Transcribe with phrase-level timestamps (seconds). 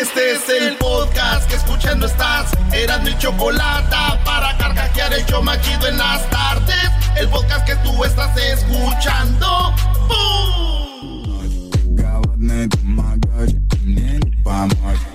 [0.00, 2.50] Este es el podcast que escuchando estás.
[2.70, 3.96] Eran mi chocolate
[4.26, 6.90] para carcajear el yo machido en las tardes.
[7.16, 9.74] El podcast que tú estás escuchando.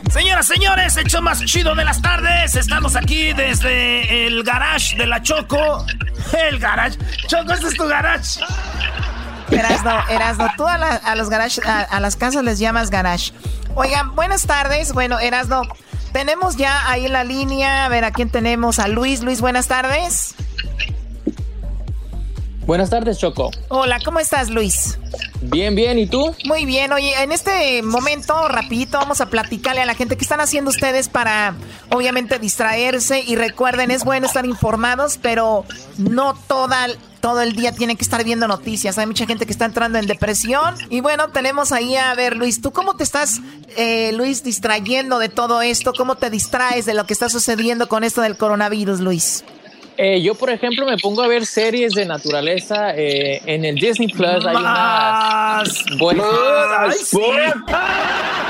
[0.09, 2.55] Señoras, señores, el show más chido de las tardes.
[2.55, 5.85] Estamos aquí desde el garage de la Choco.
[6.49, 6.97] El garage.
[7.27, 8.39] Choco, este es tu garage.
[9.51, 13.33] Erasno, Erasno, tú a, a los garage, a, a, las casas les llamas garage.
[13.75, 14.93] Oigan, buenas tardes.
[14.93, 15.63] Bueno, Erasno,
[16.13, 19.21] tenemos ya ahí en la línea, a ver a quién tenemos, a Luis.
[19.21, 20.35] Luis, buenas tardes.
[22.65, 23.51] Buenas tardes, Choco.
[23.69, 24.97] Hola, ¿cómo estás, Luis?
[25.41, 26.35] Bien, bien, ¿y tú?
[26.45, 30.39] Muy bien, oye, en este momento, rapidito, vamos a platicarle a la gente qué están
[30.39, 31.55] haciendo ustedes para,
[31.89, 35.65] obviamente, distraerse y recuerden, es bueno estar informados, pero
[35.97, 36.87] no toda,
[37.21, 38.97] todo el día tienen que estar viendo noticias.
[38.97, 40.75] Hay mucha gente que está entrando en depresión.
[40.89, 43.39] Y bueno, tenemos ahí a ver, Luis, ¿tú cómo te estás,
[43.77, 45.93] eh, Luis, distrayendo de todo esto?
[45.93, 49.45] ¿Cómo te distraes de lo que está sucediendo con esto del coronavirus, Luis?
[49.97, 54.07] Eh, yo, por ejemplo, me pongo a ver series de naturaleza eh, en el Disney
[54.07, 54.43] Plus.
[54.47, 56.25] Hay unas buenas.
[56.79, 57.17] Ay, sí.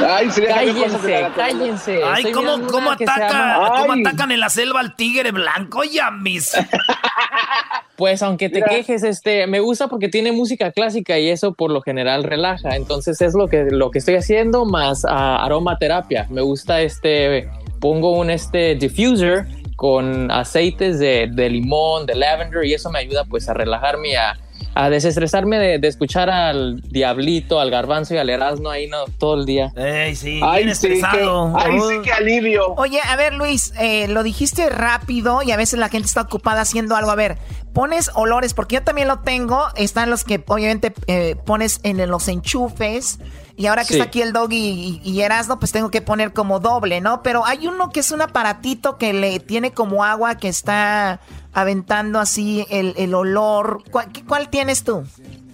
[0.08, 2.02] Ay, sí, cállense, cállense.
[2.06, 4.02] Ay, ¿cómo, cómo, ataca, llama- ¿cómo Ay.
[4.02, 5.84] atacan en la selva al tigre blanco?
[5.84, 6.52] Ya, mis.
[8.02, 8.70] Pues aunque te Mira.
[8.70, 12.76] quejes, este, me gusta porque tiene música clásica y eso por lo general relaja.
[12.76, 16.26] Entonces es lo que, lo que estoy haciendo más ah, aromaterapia.
[16.32, 17.48] Me gusta este,
[17.80, 19.46] pongo un este diffuser
[19.76, 24.16] con aceites de, de limón, de lavender y eso me ayuda pues a relajarme y
[24.16, 24.36] a,
[24.74, 29.36] a desestresarme de, de escuchar al diablito, al garbanzo y al erasno ahí no, todo
[29.40, 29.72] el día.
[29.76, 31.54] Ey, sí, Ay, bien sí, estresado.
[31.58, 32.74] ay, sí, qué alivio.
[32.76, 36.62] Oye, a ver, Luis, eh, lo dijiste rápido y a veces la gente está ocupada
[36.62, 37.12] haciendo algo.
[37.12, 37.38] A ver,
[37.74, 39.66] pones olores, porque yo también lo tengo.
[39.76, 43.20] Están los que obviamente eh, pones en los enchufes.
[43.58, 43.94] Y ahora que Sí.
[43.96, 45.22] está aquí el dog y, y,
[45.60, 47.22] pues tengo que poner como doble, ¿no?
[47.24, 51.20] Pero hay uno que es un aparatito que le tiene como agua que está
[51.54, 53.84] aventando así el, el olor.
[53.92, 55.04] ¿Cuál, cuál tienes tú?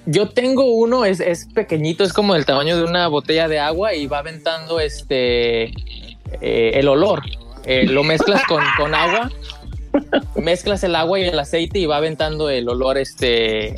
[0.06, 3.94] Yo tengo uno, es, es pequeñito, es como del tamaño de una botella de agua
[3.94, 7.24] y va aventando este eh, el olor.
[7.66, 9.30] Eh, lo mezclas con, con agua,
[10.36, 13.76] mezclas el agua y el aceite y va aventando el olor este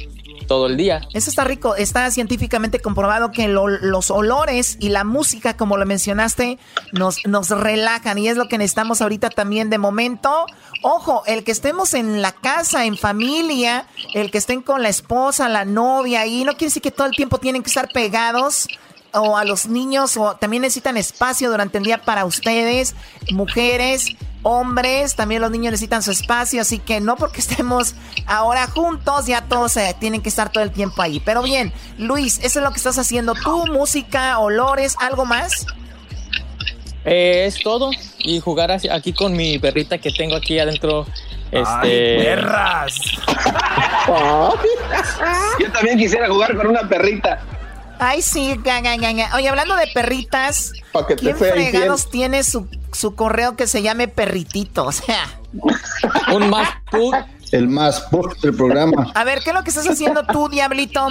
[0.50, 1.00] todo el día.
[1.14, 1.76] Eso está rico.
[1.76, 6.60] Está científicamente comprobado que lo- los olores y la música, como lo mencionaste,
[6.92, 10.46] nos, nos relajan y es lo que necesitamos ahorita también de momento.
[10.82, 15.48] Ojo, el que estemos en la casa, en familia, el que estén con la esposa,
[15.48, 18.68] la novia, y no quiere decir que todo el tiempo tienen que estar pegados
[19.14, 22.96] o a los niños o también necesitan espacio durante el día para ustedes,
[23.32, 29.26] mujeres, hombres, también los niños necesitan su espacio, así que no porque estemos ahora juntos,
[29.26, 31.20] ya todos eh, tienen que estar todo el tiempo ahí.
[31.20, 35.66] Pero bien, Luis, eso es lo que estás haciendo tú, música, olores, algo más.
[37.06, 41.06] Eh, es todo y jugar aquí con mi perrita que tengo aquí adentro.
[41.52, 43.00] Ay, Este, perras.
[45.60, 47.42] Yo también quisiera jugar con una perrita.
[48.00, 49.36] Ay, sí, ga, ga, ga, ga.
[49.36, 54.08] Oye, hablando de perritas, Pa' que ¿quién fregados tiene su, su correo que se llame
[54.08, 54.86] perritito?
[54.90, 55.40] O sea,
[56.34, 57.16] un más put
[57.52, 59.12] el más post del programa.
[59.16, 61.08] a ver, ¿qué es lo que estás haciendo tú, diablito?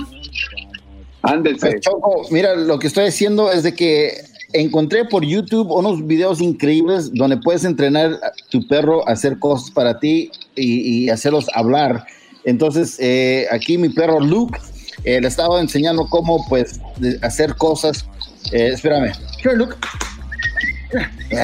[1.23, 1.71] Ándense.
[1.71, 4.15] Pues, Choco, mira, lo que estoy haciendo es de que
[4.53, 9.71] encontré por YouTube unos videos increíbles donde puedes entrenar a tu perro a hacer cosas
[9.71, 12.07] para ti y, y hacerlos hablar.
[12.45, 14.59] Entonces, eh, aquí mi perro Luke
[15.05, 18.05] eh, le estaba enseñando cómo, pues, de- hacer cosas.
[18.53, 19.13] Eh, espérame.
[19.43, 19.77] Here, Luke.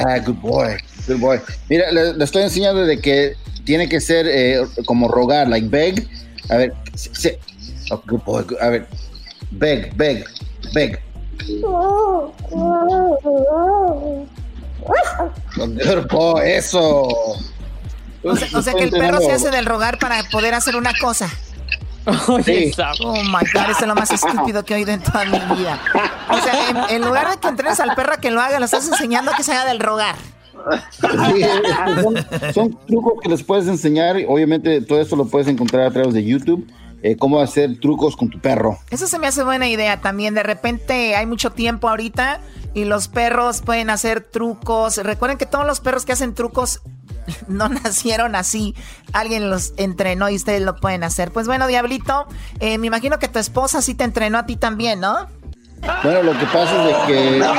[0.05, 0.75] Ah, good boy,
[1.07, 1.39] good boy.
[1.69, 6.07] Mira, le, le estoy enseñando de que tiene que ser eh, como rogar, like beg.
[6.49, 7.31] A ver, sí.
[7.91, 8.43] Oh, good boy.
[8.43, 8.87] good- A ver,
[9.51, 10.25] beg, beg,
[10.73, 10.99] beg.
[15.83, 17.03] Cuerpo, eso.
[18.23, 20.91] O sea, o sea que el perro se hace del rogar para poder hacer una
[20.99, 21.29] cosa.
[22.27, 22.71] Oye,
[23.03, 25.79] Oh my god, eso es lo más estúpido que he oído en toda mi vida.
[26.29, 28.65] O sea, en, en lugar de que entrenes al perro a que lo haga, lo
[28.65, 30.15] estás enseñando a que se haga del rogar.
[30.91, 31.43] Sí,
[32.01, 32.15] son,
[32.53, 34.17] son trucos que les puedes enseñar.
[34.27, 36.67] Obviamente, todo esto lo puedes encontrar a través de YouTube.
[37.03, 38.79] eh, cómo hacer trucos con tu perro.
[38.89, 40.33] Eso se me hace buena idea también.
[40.33, 42.39] De repente hay mucho tiempo ahorita
[42.73, 44.97] y los perros pueden hacer trucos.
[44.97, 46.81] Recuerden que todos los perros que hacen trucos
[47.47, 48.75] no nacieron así.
[49.13, 51.31] Alguien los entrenó y ustedes lo pueden hacer.
[51.31, 52.27] Pues bueno, Diablito,
[52.59, 55.27] eh, me imagino que tu esposa sí te entrenó a ti también, ¿no?
[56.03, 57.45] Bueno, lo que pasa es de que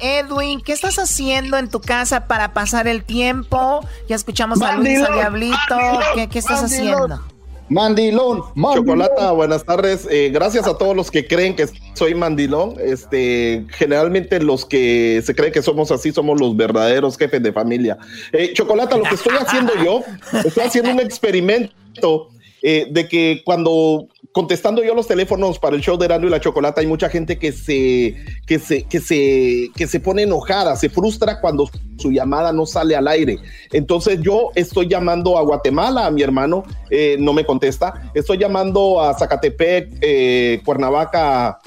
[0.00, 3.80] Edwin, ¿qué estás haciendo en tu casa para pasar el tiempo?
[4.08, 5.76] Ya escuchamos a Luis, a Mandilón, Diablito.
[6.14, 7.22] ¿Qué, qué estás haciendo?
[7.68, 8.86] Mandilón, mandilón.
[8.86, 10.06] Chocolata, buenas tardes.
[10.10, 12.76] Eh, gracias a todos los que creen que soy mandilón.
[12.80, 17.98] Este, generalmente los que se creen que somos así somos los verdaderos jefes de familia.
[18.32, 20.02] Eh, Chocolata, lo que estoy haciendo yo,
[20.44, 22.30] estoy haciendo un experimento
[22.66, 26.40] eh, de que cuando contestando yo los teléfonos para el show de Erasmo y la
[26.40, 28.16] Chocolata, hay mucha gente que se,
[28.46, 32.96] que se, que se, que se pone enojada, se frustra cuando su llamada no sale
[32.96, 33.38] al aire.
[33.70, 38.10] Entonces yo estoy llamando a Guatemala, a mi hermano, eh, no me contesta.
[38.14, 41.60] Estoy llamando a Zacatepec, eh, Cuernavaca,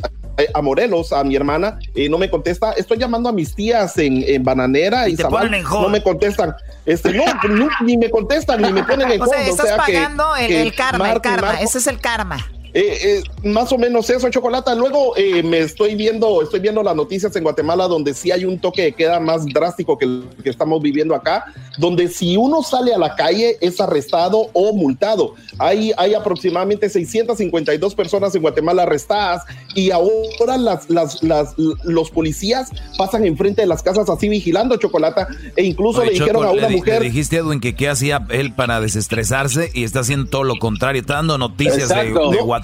[0.54, 2.72] a Morelos, a mi hermana, y no me contesta.
[2.74, 6.56] Estoy llamando a mis tías en, en Bananera y, no me contestan.
[6.86, 10.36] Este, no, no, ni me contestan, ni me ponen en O sea, estás que- pagando
[10.36, 11.48] el, que el karma, el karma.
[11.48, 11.63] marco.
[11.63, 12.45] Ese es el karma.
[12.74, 14.75] Eh, eh, más o menos eso, Chocolata.
[14.75, 18.60] Luego eh, me estoy viendo, estoy viendo las noticias en Guatemala donde sí hay un
[18.60, 21.46] toque de queda más drástico que el que estamos viviendo acá,
[21.78, 25.36] donde si uno sale a la calle es arrestado o multado.
[25.60, 29.44] Hay, hay aproximadamente 652 personas en Guatemala arrestadas
[29.75, 35.28] y ahora las, las, las, los policías pasan enfrente de las casas así vigilando, Chocolata,
[35.56, 37.02] e incluso Oye, le dijeron Choco, a una le, mujer...
[37.02, 41.02] le dijiste, Edwin, que qué hacía él para desestresarse y está haciendo todo lo contrario.
[41.02, 42.56] Está dando noticias de, de Guatemala.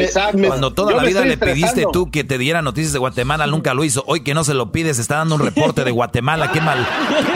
[0.00, 0.38] Exacto.
[0.46, 3.74] Cuando toda Yo la vida le pediste tú que te diera noticias de Guatemala, nunca
[3.74, 4.04] lo hizo.
[4.06, 6.50] Hoy que no se lo pides, está dando un reporte de Guatemala.
[6.52, 6.86] Qué mal,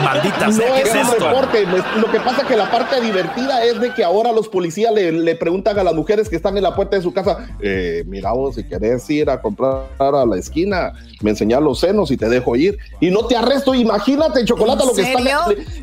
[0.03, 0.73] maldita No sea.
[0.75, 1.27] ¿Qué es es un esto?
[1.29, 1.65] reporte.
[1.99, 5.35] Lo que pasa que la parte divertida es de que ahora los policías le, le
[5.35, 8.55] preguntan a las mujeres que están en la puerta de su casa, eh, mira vos,
[8.55, 12.55] si querés ir a comprar a la esquina, me enseñas los senos y te dejo
[12.55, 12.77] ir.
[12.99, 15.17] Y no te arresto, imagínate, chocolate, lo que está...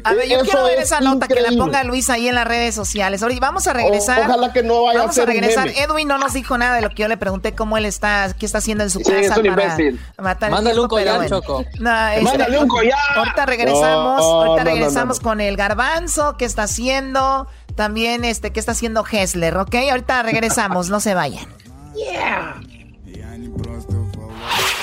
[0.04, 2.34] A ver, yo Eso quiero ver es esa nota que la ponga Luis ahí en
[2.34, 3.22] las redes sociales.
[3.22, 4.20] Ahorita vamos a regresar.
[4.20, 5.66] O- ojalá que no vaya a Vamos ser un regresar.
[5.66, 5.80] meme.
[5.82, 8.46] Edwin no nos dijo nada de lo que yo le pregunté, cómo él está, qué
[8.46, 10.00] está haciendo en su Sí, casa es un para imbécil.
[10.18, 11.40] matar Mándale un tiempo, collar, bueno.
[11.40, 11.64] Choco.
[11.80, 12.98] No, este, Mándale un collar.
[13.16, 15.22] Ahorita regresamos, No, ahorita no, no, regresamos no.
[15.28, 19.74] con el garbanzo, qué está haciendo, también este, qué está haciendo Hessler, ¿ok?
[19.90, 21.46] Ahorita regresamos, no se vayan.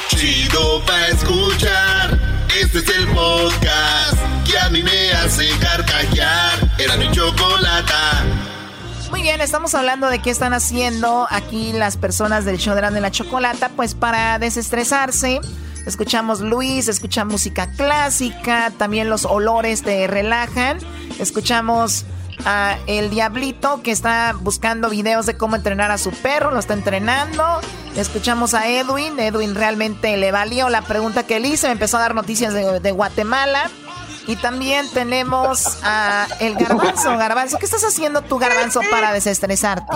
[0.10, 2.19] Chido pa' escuchar.
[2.62, 6.60] Este es el podcast que a mí me hace carcajear.
[6.77, 8.24] Era mi chocolata.
[9.12, 13.02] Muy bien, estamos hablando de qué están haciendo aquí las personas del show de Grande
[13.02, 15.42] la Chocolata, pues para desestresarse.
[15.86, 20.80] Escuchamos Luis, escucha música clásica, también los olores te relajan.
[21.19, 22.06] Escuchamos
[22.46, 26.74] a El Diablito que está buscando videos de cómo entrenar a su perro, lo está
[26.74, 27.44] entrenando.
[27.98, 32.00] Escuchamos a Edwin, Edwin realmente le valió la pregunta que le hice, me empezó a
[32.00, 33.70] dar noticias de Guatemala.
[34.28, 37.10] Y también tenemos a el garbanzo.
[37.18, 39.92] Garbanzo, ¿qué estás haciendo tú, garbanzo, para desestresarte?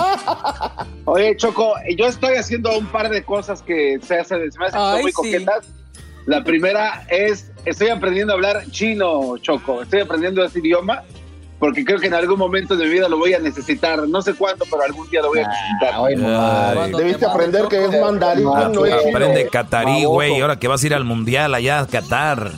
[1.06, 4.80] Oye, Choco, yo estoy haciendo un par de cosas que se hacen, se me hacen
[4.82, 5.16] Ay, muy sí.
[5.16, 5.66] coquetas.
[6.26, 9.84] La primera es, estoy aprendiendo a hablar chino, Choco.
[9.84, 11.04] Estoy aprendiendo ese idioma
[11.60, 14.08] porque creo que en algún momento de mi vida lo voy a necesitar.
[14.08, 15.94] No sé cuándo, pero algún día lo voy a necesitar.
[16.04, 16.70] Ay, mamá.
[16.70, 19.10] Ay, Cuando Debiste te aprender mando, que es mandarín, Ah, no es chino.
[19.18, 20.42] Aprende catarí, güey.
[20.42, 22.52] Ahora que vas a ir al mundial allá a Qatar.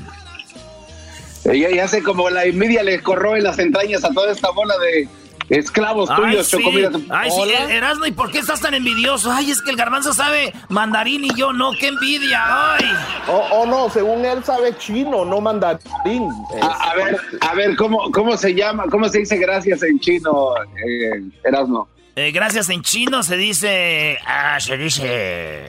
[1.51, 5.07] Eh, Ya, sé como la envidia le corroe las entrañas a toda esta bola de
[5.49, 6.57] esclavos Ay, tuyos, sí.
[6.57, 6.71] Choco.
[6.71, 7.53] Mira, Ay, sí, Hola.
[7.59, 9.31] Er- Erasmo, ¿y por qué estás tan envidioso?
[9.31, 12.43] Ay, es que el garbanzo sabe mandarín y yo no, qué envidia.
[12.75, 12.85] Ay.
[13.29, 16.29] Oh, oh, no, según él sabe chino, no mandarín.
[16.61, 18.83] a, a ver, a ver, ¿cómo, ¿cómo se llama?
[18.91, 20.49] ¿Cómo se dice gracias en chino,
[20.85, 21.87] eh, Erasmo?
[22.17, 24.17] Eh, gracias en chino se dice.
[24.25, 25.67] Ah, se dice.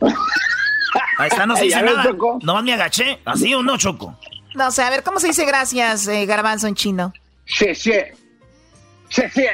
[1.18, 2.06] Ahí está, no se dice nada.
[2.42, 3.18] Nomás me agaché.
[3.26, 4.16] ¿Así o no, Choco?
[4.54, 7.12] No, sea, a ver, ¿cómo se dice gracias, eh, garbanzo en chino?
[7.46, 8.14] Xie xie.
[9.08, 9.50] Xie xie.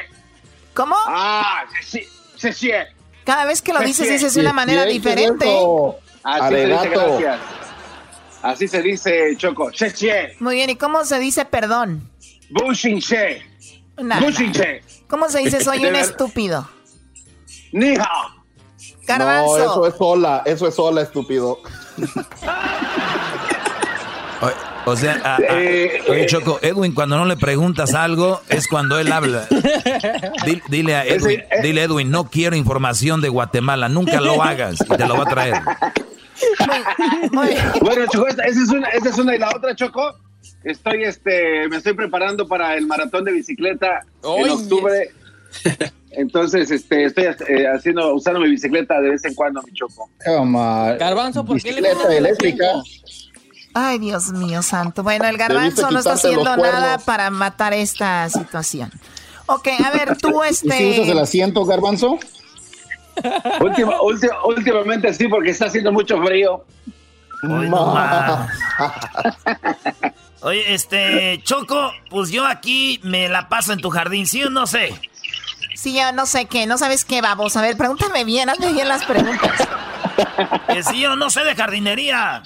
[0.73, 0.95] ¿Cómo?
[1.07, 2.07] Ah, xie xie.
[2.37, 2.87] Xie xie.
[3.25, 5.45] Cada vez que lo dices, dices de una manera diferente.
[6.23, 7.39] Así se dice gracias.
[8.41, 9.71] Así se dice, Choco.
[9.71, 10.35] Xie xie.
[10.39, 12.09] Muy bien, ¿y cómo se dice perdón?
[12.49, 13.43] Bu xin xie.
[13.97, 14.21] Nada.
[14.21, 14.81] Bu xin xie.
[15.07, 16.69] ¿Cómo se dice soy un estúpido?
[17.71, 18.37] Ni hao.
[19.05, 19.57] Garbanzo.
[19.57, 21.59] No, eso es sola, eso es sola, estúpido.
[24.87, 25.37] O, sea,
[26.07, 29.45] oye, Choco, Edwin, cuando no le preguntas algo, es cuando él habla.
[30.69, 35.05] Dile, a Edwin, dile Edwin, no quiero información de Guatemala, nunca lo hagas y te
[35.05, 35.55] lo va a traer.
[37.81, 40.15] Bueno, Choco, esa es una, esa es una y la otra, Choco.
[40.63, 45.11] Estoy, este, me estoy preparando para el maratón de bicicleta en octubre.
[46.11, 50.09] Entonces, este, estoy eh, haciendo, usando mi bicicleta de vez en cuando, mi choco.
[50.97, 52.65] Garbanzo, ¿por qué bicicleta eléctrica?
[53.79, 55.03] Ay, Dios mío, santo.
[55.03, 58.91] Bueno, el garbanzo no está haciendo nada para matar esta situación.
[59.45, 60.67] Ok, a ver, tú este...
[60.83, 62.17] ¿Y si usas el asiento, garbanzo?
[64.45, 66.65] últimamente sí, porque está haciendo mucho frío.
[70.41, 74.65] Oye, este, Choco, pues yo aquí me la paso en tu jardín, ¿sí o no
[74.65, 74.99] sé?
[75.75, 77.55] Sí, yo no sé qué, no sabes qué, vamos.
[77.55, 79.51] A ver, pregúntame bien, hazme bien las preguntas.
[80.67, 82.41] Que sí, yo no sé de jardinería.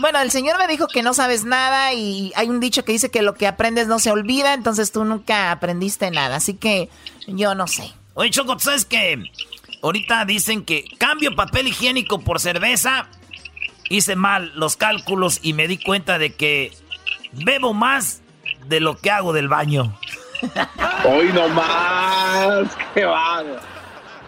[0.00, 3.10] Bueno, el señor me dijo que no sabes nada y hay un dicho que dice
[3.10, 6.88] que lo que aprendes no se olvida, entonces tú nunca aprendiste nada, así que
[7.26, 7.92] yo no sé.
[8.14, 9.22] Oye, Choco, ¿sabes que
[9.82, 13.06] Ahorita dicen que cambio papel higiénico por cerveza.
[13.88, 16.72] Hice mal los cálculos y me di cuenta de que
[17.32, 18.22] bebo más
[18.66, 19.98] de lo que hago del baño.
[21.04, 23.42] Hoy no más, qué va.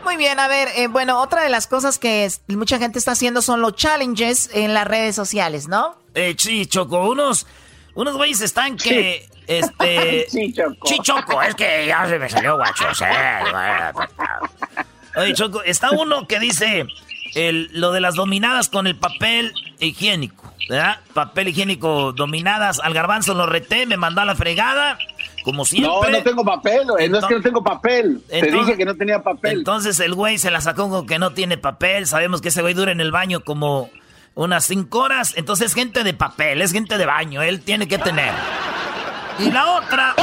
[0.04, 3.42] Muy bien, a ver, eh, bueno, otra de las cosas que mucha gente está haciendo
[3.42, 5.97] son los challenges en las redes sociales, ¿no?
[6.14, 7.47] Eh, sí, Choco, unos,
[7.94, 10.26] unos güeyes están que, este...
[10.28, 10.87] sí, Choco.
[10.87, 12.85] Sí, Choco, es que ya se me salió guacho,
[15.16, 16.87] Oye, Choco, está uno que dice
[17.35, 20.99] el, lo de las dominadas con el papel higiénico, ¿verdad?
[21.14, 24.99] Papel higiénico dominadas, al garbanzo lo reté, me mandó a la fregada
[25.42, 26.11] como siempre.
[26.11, 28.22] No, no tengo papel, no es que no tengo papel.
[28.28, 29.58] Te dije que no tenía papel.
[29.58, 32.06] Entonces el güey se la sacó con que no tiene papel.
[32.06, 33.90] Sabemos que ese güey dura en el baño como
[34.34, 35.34] unas cinco horas.
[35.37, 37.42] Entonces es gente de papel, es gente de baño.
[37.42, 38.32] Él tiene que tener.
[39.38, 40.14] Y la otra.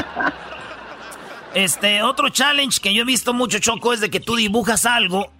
[1.53, 5.31] Este, otro challenge que yo he visto mucho, Choco, es de que tú dibujas algo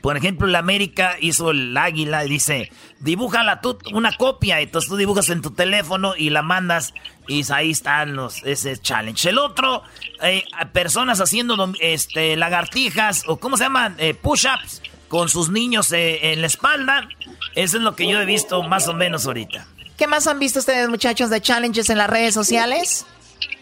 [0.00, 4.60] por ejemplo, la América hizo el águila y dice, dibújala tú una copia.
[4.60, 6.94] Entonces tú dibujas en tu teléfono y la mandas
[7.26, 9.28] y ahí están los, ese challenge.
[9.28, 9.82] El otro,
[10.22, 13.96] eh, personas haciendo este, lagartijas o ¿cómo se llaman?
[13.98, 17.08] Eh, push-ups con sus niños eh, en la espalda.
[17.54, 19.66] Eso es lo que yo he visto más o menos ahorita.
[19.96, 23.04] ¿Qué más han visto ustedes, muchachos, de challenges en las redes sociales?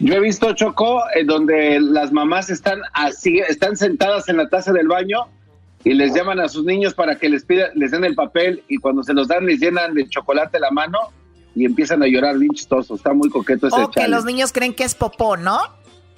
[0.01, 4.89] Yo he visto Choco, donde las mamás están así, están sentadas en la taza del
[4.89, 5.29] baño
[5.87, 8.77] y les llaman a sus niños para que les pida, les den el papel y
[8.79, 10.99] cuando se los dan les llenan de chocolate la mano
[11.55, 12.97] y empiezan a llorar bien chistoso.
[12.97, 15.61] Está muy coqueto ese O que los niños creen que es popó, ¿no?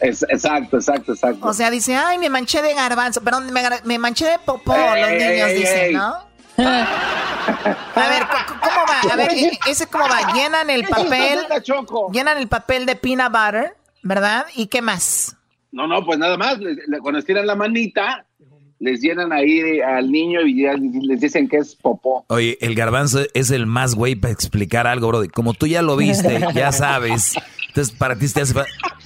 [0.00, 1.46] Es, exacto, exacto, exacto.
[1.46, 3.50] O sea, dice, ay, me manché de garbanzo, perdón,
[3.84, 6.14] me, manché de popó, los niños dicen, ¿no?
[6.64, 8.22] a ver,
[8.62, 9.12] ¿cómo va?
[9.12, 9.32] A ver,
[9.68, 10.32] ¿ese cómo va?
[10.32, 11.40] Llenan el papel,
[12.10, 14.46] llenan el papel de peanut butter, ¿verdad?
[14.54, 15.36] ¿Y qué más?
[15.72, 16.56] No, no, pues nada más,
[17.02, 18.24] cuando estiran la manita,
[18.80, 20.54] les llenan ahí al niño y
[21.06, 22.24] les dicen que es popó.
[22.28, 25.22] Oye, el garbanzo es el más güey para explicar algo, bro.
[25.32, 27.34] Como tú ya lo viste, ya sabes.
[27.68, 28.26] Entonces, para ti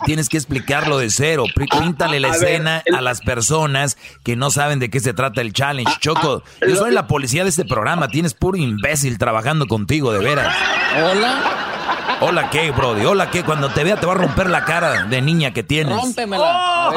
[0.07, 1.45] tienes que explicarlo de cero.
[1.55, 5.93] Píntale la escena a las personas que no saben de qué se trata el challenge.
[5.95, 8.09] Ah, Choco, ah, yo soy la policía de este programa.
[8.09, 10.55] Tienes puro imbécil trabajando contigo, de veras.
[10.97, 11.43] Hola.
[12.21, 13.05] Hola, ¿qué, Brody?
[13.05, 13.43] Hola, ¿qué?
[13.43, 15.97] Cuando te vea te va a romper la cara de niña que tienes.
[15.97, 16.91] Rómpemela.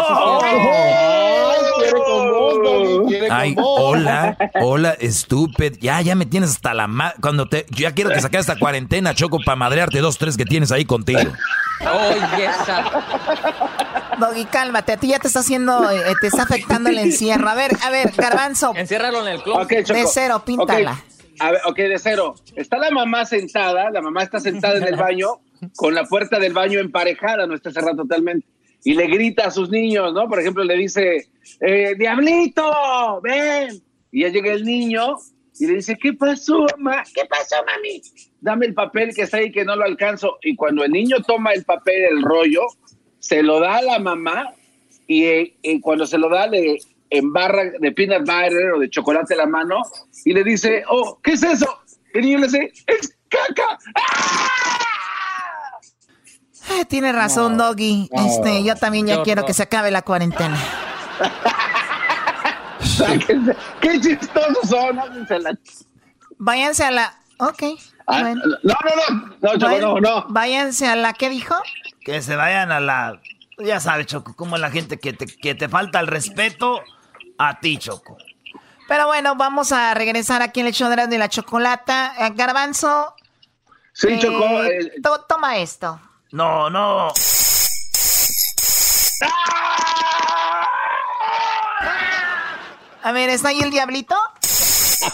[3.30, 5.76] Ay, hola, hola, estúpido.
[5.80, 7.66] Ya, ya me tienes hasta la ma Cuando te.
[7.70, 11.20] ya quiero que saques esta cuarentena, Choco, para madrearte dos, tres que tienes ahí contigo.
[11.82, 12.50] Oye,
[14.20, 14.94] Doggy, cálmate.
[14.94, 15.90] A ti ya te está haciendo.
[15.92, 17.50] Eh, te está afectando el encierro.
[17.50, 18.74] A ver, a ver, Garbanzo.
[18.76, 19.68] Enciérralo en el club.
[19.68, 21.02] de cero, píntala.
[21.40, 22.36] A ver, ok, de cero.
[22.56, 25.42] Está la mamá sentada, la mamá está sentada en el baño,
[25.76, 28.48] con la puerta del baño emparejada, no está cerrada totalmente
[28.86, 30.30] y le grita a sus niños, ¿no?
[30.30, 31.28] Por ejemplo, le dice,
[31.60, 33.82] eh, Diablito, ven.
[34.12, 35.18] Y ya llega el niño
[35.60, 37.04] y le dice, ¿qué pasó, mamá?
[37.14, 38.00] ¿Qué pasó, mami?
[38.40, 40.38] Dame el papel que está ahí que no lo alcanzo.
[40.44, 42.62] Y cuando el niño toma el papel, el rollo,
[43.18, 44.54] se lo da a la mamá
[45.08, 45.52] y,
[45.82, 46.78] cuando se lo da le
[47.10, 49.82] embarra de peanut butter o de chocolate la mano
[50.26, 51.80] y le dice, oh, ¿qué es eso?
[52.14, 53.80] Y el niño le dice, es caca.
[53.96, 54.85] ¡Ah!
[56.72, 58.10] Eh, tiene razón, Doggy.
[58.12, 60.58] Este, yo también ya quiero que se acabe la cuarentena.
[63.82, 65.00] Qué chistosos son.
[66.38, 67.14] Váyanse a la.
[67.38, 67.64] Ok.
[68.08, 68.76] Ah, no, no,
[69.42, 69.70] no.
[69.70, 71.14] No, no, Váyanse a la.
[71.14, 71.56] ¿Qué dijo?
[72.04, 73.20] Que se vayan a la.
[73.58, 76.82] Ya sabes, Choco, como la gente que te, que te falta el respeto
[77.38, 78.18] a ti, Choco.
[78.88, 82.14] Pero bueno, vamos a regresar aquí en el show de la chocolata.
[82.20, 83.16] Eh, Garbanzo.
[83.94, 84.64] Sí, eh, Choco.
[84.64, 84.92] Eh,
[85.28, 86.00] toma esto.
[86.36, 87.14] No, no.
[93.04, 94.18] A ver, ¿está ahí el diablito?
[94.18, 95.14] Ah,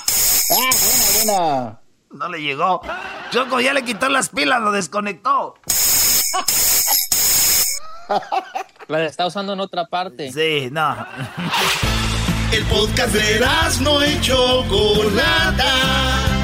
[0.50, 0.72] buena,
[1.14, 1.80] buena.
[2.10, 2.82] No le llegó.
[3.30, 5.54] Choco ya le quitó las pilas, lo desconectó.
[8.88, 10.32] La está usando en otra parte.
[10.32, 11.06] Sí, no.
[12.52, 13.46] El podcast de
[13.82, 16.41] no hecho Chocolata.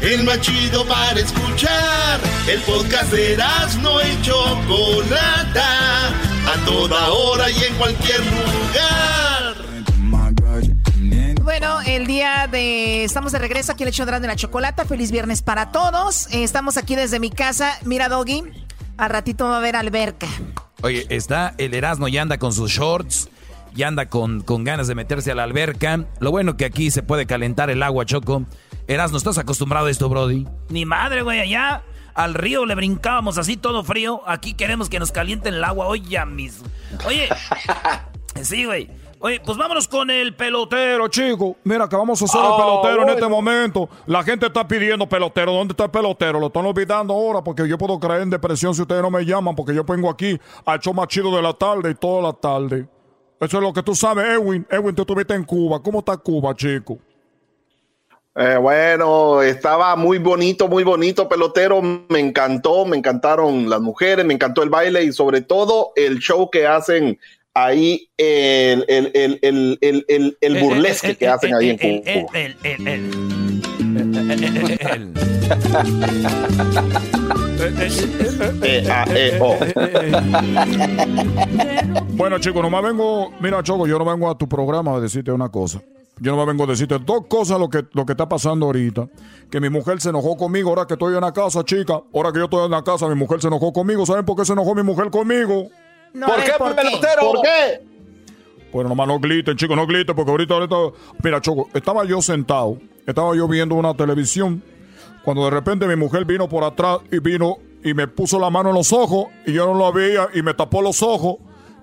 [0.00, 2.20] El más chido para escuchar.
[2.48, 3.36] El podcast de
[3.82, 4.34] no hecho
[4.66, 6.08] Chocolata.
[6.08, 9.56] A toda hora y en cualquier lugar.
[11.42, 13.04] Bueno, el día de.
[13.04, 14.84] Estamos de regreso aquí en el hecho de la chocolata.
[14.84, 16.28] Feliz viernes para todos.
[16.32, 17.78] Eh, estamos aquí desde mi casa.
[17.84, 18.44] Mira, Doggy.
[18.96, 20.28] Al ratito va a haber alberca.
[20.82, 23.28] Oye, está el Erasmo y anda con sus shorts,
[23.74, 26.04] y anda con, con ganas de meterse a la alberca.
[26.20, 28.44] Lo bueno que aquí se puede calentar el agua, Choco.
[28.88, 30.46] Erasmo, ¿estás acostumbrado a esto, Brody?
[30.70, 31.82] Ni madre, güey, allá
[32.14, 34.22] al río le brincábamos así todo frío.
[34.26, 36.66] Aquí queremos que nos calienten el agua hoy ya mismo.
[37.06, 37.28] Oye,
[38.42, 38.90] sí, güey.
[39.20, 41.58] Oye, pues vámonos con el pelotero, chico.
[41.64, 43.90] Mira, que vamos a hacer el ah, pelotero en este momento.
[44.06, 45.52] La gente está pidiendo pelotero.
[45.52, 46.40] ¿Dónde está el pelotero?
[46.40, 49.54] Lo están olvidando ahora porque yo puedo caer en depresión si ustedes no me llaman
[49.54, 52.88] porque yo vengo aquí al show más chido de la tarde y toda la tarde.
[53.38, 54.66] Eso es lo que tú sabes, Edwin.
[54.70, 55.82] Edwin, tú estuviste en Cuba.
[55.82, 56.98] ¿Cómo está Cuba, chico?
[58.40, 61.82] Eh, bueno, estaba muy bonito, muy bonito, pelotero.
[61.82, 66.48] Me encantó, me encantaron las mujeres, me encantó el baile y sobre todo el show
[66.48, 67.18] que hacen
[67.52, 72.28] ahí el, el, el, el, el burlesque que hacen ahí en Cuba.
[82.12, 83.32] Bueno, chicos, nomás vengo.
[83.40, 85.80] Mira, Choco, yo no vengo a tu programa a decirte una cosa.
[86.20, 89.08] Yo no me vengo a decirte dos cosas lo que, lo que está pasando ahorita.
[89.50, 92.00] Que mi mujer se enojó conmigo ahora que estoy en la casa, chica.
[92.12, 94.04] Ahora que yo estoy en la casa, mi mujer se enojó conmigo.
[94.04, 95.68] ¿Saben por qué se enojó mi mujer conmigo?
[96.12, 97.20] ¿Por, qué, ¿por, pelotero?
[97.20, 97.82] ¿Por qué?
[98.72, 100.76] Bueno, nomás no griten, chicos, no griten, porque ahorita, ahorita.
[101.22, 104.62] Mira, Choco, estaba yo sentado, estaba yo viendo una televisión,
[105.24, 108.70] cuando de repente mi mujer vino por atrás y vino y me puso la mano
[108.70, 111.36] en los ojos y yo no lo veía y me tapó los ojos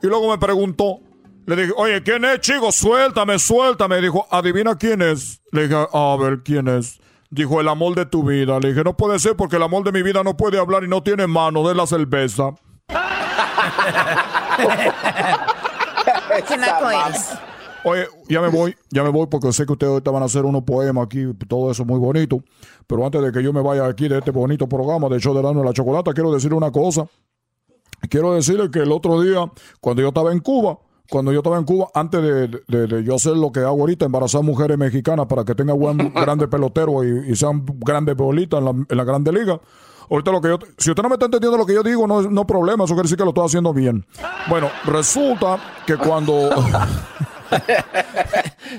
[0.03, 0.99] y luego me preguntó,
[1.45, 2.71] le dije, oye, ¿quién es, chico?
[2.71, 4.01] Suéltame, suéltame.
[4.01, 5.41] Dijo, adivina quién es.
[5.51, 6.99] Le dije, a ver, ¿quién es?
[7.29, 8.59] Dijo, el amor de tu vida.
[8.59, 10.87] Le dije, no puede ser porque el amor de mi vida no puede hablar y
[10.87, 12.55] no tiene mano de la cerveza.
[17.83, 20.43] Oye, ya me voy, ya me voy porque sé que ustedes ahorita van a hacer
[20.43, 22.43] unos poemas aquí, todo eso muy bonito.
[22.87, 25.41] Pero antes de que yo me vaya aquí de este bonito programa de Show de
[25.41, 27.05] de la Chocolata, quiero decirle una cosa.
[28.09, 31.65] Quiero decirle que el otro día, cuando yo estaba en Cuba, cuando yo estaba en
[31.65, 35.77] Cuba, antes de, yo hacer lo que hago ahorita, embarazar mujeres mexicanas para que tengan
[35.77, 39.59] buen, grandes peloteros y, sean grandes bolitas en la, en la grande liga.
[40.09, 42.21] Ahorita lo que yo, si usted no me está entendiendo lo que yo digo, no,
[42.21, 44.05] no problema, eso quiere decir que lo estoy haciendo bien.
[44.47, 46.49] Bueno, resulta que cuando...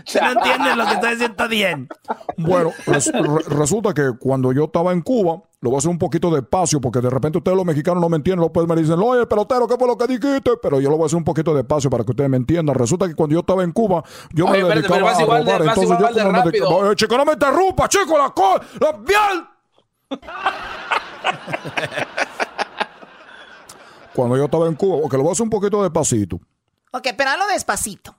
[0.05, 1.89] si no entiendes lo que estoy diciendo, está bien.
[2.37, 2.71] Bueno,
[3.49, 7.01] resulta que cuando yo estaba en Cuba, lo voy a hacer un poquito despacio, porque
[7.01, 9.75] de repente ustedes los mexicanos no me entienden, los pues me dicen, oye, pelotero, ¿qué
[9.77, 10.53] fue lo que dijiste?
[10.63, 12.77] Pero yo lo voy a hacer un poquito despacio para que ustedes me entiendan.
[12.77, 16.33] Resulta que cuando yo estaba en Cuba, yo me dedicaba a robar, entonces yo como
[16.33, 19.49] me dedicaba, chico, no me interrumpa, chico, la cosa, la bien.
[24.15, 26.37] Cuando yo estaba en Cuba, porque lo voy a hacer un poquito despacito.
[26.93, 28.15] Ok, pero hazlo despacito.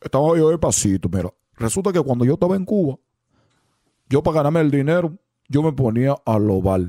[0.00, 2.96] Estaba yo despacito, pero resulta que cuando yo estaba en Cuba,
[4.08, 6.82] yo para ganarme el dinero, yo me ponía a robar.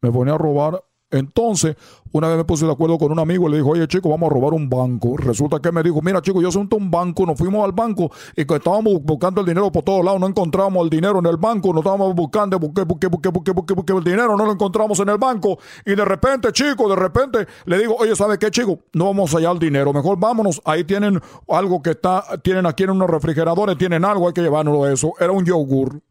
[0.00, 0.82] Me ponía a robar
[1.14, 1.76] entonces,
[2.10, 4.28] una vez me puse de acuerdo con un amigo y le dijo, oye chico, vamos
[4.28, 5.16] a robar un banco.
[5.16, 8.44] Resulta que me dijo, mira chico, yo soy un banco, nos fuimos al banco y
[8.44, 11.68] que estábamos buscando el dinero por todos lados, no encontramos el dinero en el banco,
[11.68, 15.08] nos estábamos buscando, busqué, busqué, busqué, busqué, busqué, busqué el dinero, no lo encontramos en
[15.08, 15.56] el banco.
[15.86, 18.80] Y de repente, chico, de repente le digo, oye, ¿sabe qué chico?
[18.92, 22.82] No vamos a hallar el dinero, mejor vámonos, ahí tienen algo que está, tienen aquí
[22.82, 25.12] en unos refrigeradores, tienen algo, hay que llevárnoslo eso.
[25.20, 26.02] Era un yogur.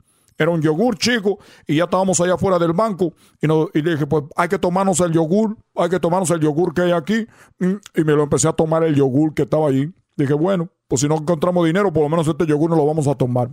[0.43, 4.06] Era un yogur chico y ya estábamos allá afuera del banco y, no, y dije,
[4.06, 7.25] pues hay que tomarnos el yogur, hay que tomarnos el yogur que hay aquí.
[7.60, 9.89] Mm, y me lo empecé a tomar el yogur que estaba allí.
[10.17, 13.08] Dije, bueno, pues si no encontramos dinero, por lo menos este yogur no lo vamos
[13.08, 13.51] a tomar.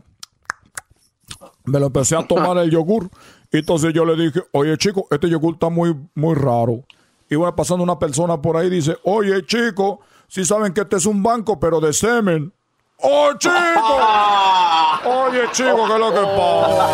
[1.65, 3.09] Me lo empecé a tomar el yogur.
[3.53, 6.85] Y entonces yo le dije, oye chico, este yogur está muy, muy raro.
[7.29, 10.97] Y va pasando una persona por ahí y dice, oye chico, si saben que este
[10.97, 12.53] es un banco, pero de semen.
[13.03, 13.55] ¡Oh, chico!
[15.05, 16.89] Oye, chico, ¿qué es lo que pasa?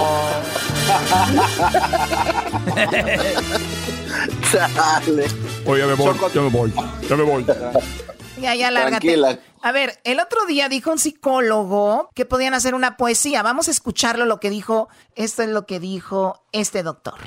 [4.75, 5.27] Dale.
[5.67, 6.73] Oye, ya me voy, ya me voy,
[7.09, 7.47] ya me voy.
[8.41, 9.07] Ya, ya, lárgate.
[9.07, 9.39] Tranquila.
[9.63, 13.43] A ver, el otro día dijo un psicólogo que podían hacer una poesía.
[13.43, 14.89] Vamos a escucharlo lo que dijo.
[15.17, 17.19] Esto es lo que dijo este doctor.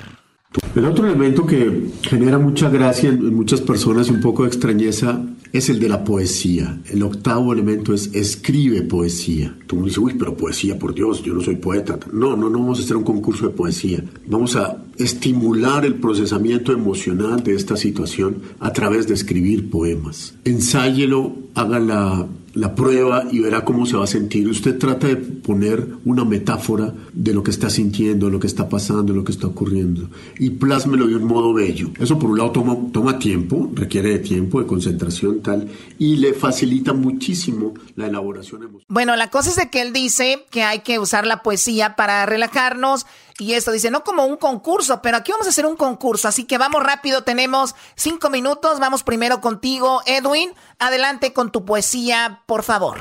[0.76, 5.20] El otro elemento que genera mucha gracia en muchas personas y un poco de extrañeza
[5.52, 6.80] es el de la poesía.
[6.86, 9.58] El octavo elemento es escribe poesía.
[9.66, 11.98] Tú me dices, uy, pero poesía, por Dios, yo no soy poeta.
[12.14, 14.04] No, no, no vamos a hacer un concurso de poesía.
[14.28, 20.36] Vamos a estimular el procesamiento emocional de esta situación a través de escribir poemas.
[20.46, 24.48] Ensáyelo, haga la la prueba y verá cómo se va a sentir.
[24.48, 29.14] Usted trata de poner una metáfora de lo que está sintiendo, lo que está pasando,
[29.14, 31.92] lo que está ocurriendo y plásmelo de un modo bello.
[32.00, 36.34] Eso por un lado toma, toma tiempo, requiere de tiempo, de concentración tal y le
[36.34, 38.86] facilita muchísimo la elaboración emocional.
[38.88, 42.26] Bueno, la cosa es de que él dice que hay que usar la poesía para
[42.26, 43.06] relajarnos
[43.40, 46.46] y esto dice, no como un concurso, pero aquí vamos a hacer un concurso, así
[46.46, 52.64] que vamos rápido, tenemos cinco minutos, vamos primero contigo, Edwin, adelante con tu poesía, por
[52.64, 52.98] favor.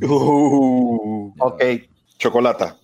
[0.00, 1.62] Uh, ok,
[2.18, 2.78] chocolata.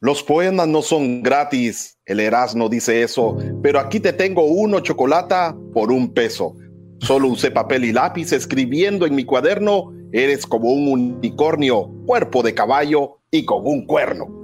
[0.00, 5.56] Los poemas no son gratis, el Erasmo dice eso, pero aquí te tengo uno, chocolata,
[5.72, 6.56] por un peso.
[6.98, 12.52] Solo usé papel y lápiz escribiendo en mi cuaderno, eres como un unicornio, cuerpo de
[12.52, 14.41] caballo y con un cuerno.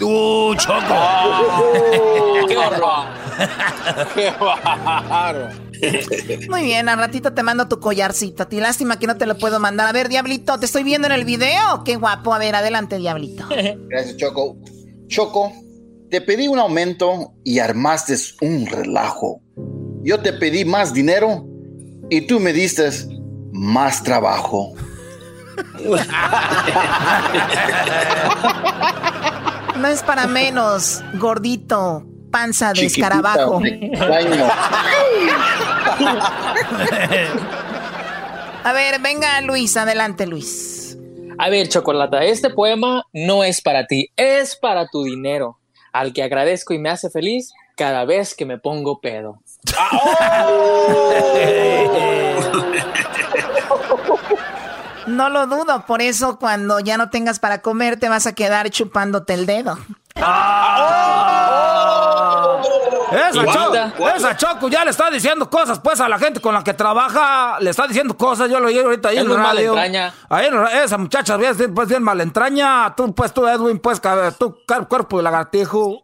[0.00, 2.46] ¡Uh, Choco!
[2.48, 3.06] ¡Qué horror!
[4.14, 5.48] ¡Qué barro!
[6.48, 8.42] Muy bien, al ratito te mando tu collarcito.
[8.42, 9.88] A ti lástima que no te lo puedo mandar.
[9.88, 11.84] A ver, Diablito, ¿te estoy viendo en el video?
[11.84, 12.34] ¡Qué guapo!
[12.34, 13.46] A ver, adelante, Diablito.
[13.88, 14.56] Gracias, Choco.
[15.08, 15.52] Choco,
[16.10, 19.40] te pedí un aumento y armaste un relajo.
[20.02, 21.46] Yo te pedí más dinero
[22.10, 22.88] y tú me diste
[23.52, 24.74] más trabajo.
[29.78, 33.60] No es para menos, gordito, panza de escarabajo.
[38.64, 40.96] A ver, venga Luis, adelante Luis.
[41.38, 45.58] A ver, Chocolata, este poema no es para ti, es para tu dinero,
[45.92, 49.42] al que agradezco y me hace feliz cada vez que me pongo pedo.
[55.06, 58.70] No lo dudo, por eso cuando ya no tengas para comer te vas a quedar
[58.70, 59.78] chupándote el dedo.
[60.16, 61.56] ¡Ah!
[63.12, 66.64] Esa, Choco, esa Choco ya le está diciendo cosas pues a la gente con la
[66.64, 69.76] que trabaja, le está diciendo cosas, yo lo oí ahorita ahí en el radio.
[70.28, 70.50] Ahí
[70.82, 74.00] esa muchacha bien, pues bien malentraña, tú pues tú Edwin pues
[74.38, 76.02] tú cuerpo de lagartijo.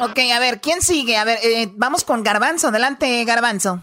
[0.00, 1.16] ok, a ver, ¿quién sigue?
[1.16, 3.80] A ver, eh, vamos con Garbanzo, adelante Garbanzo.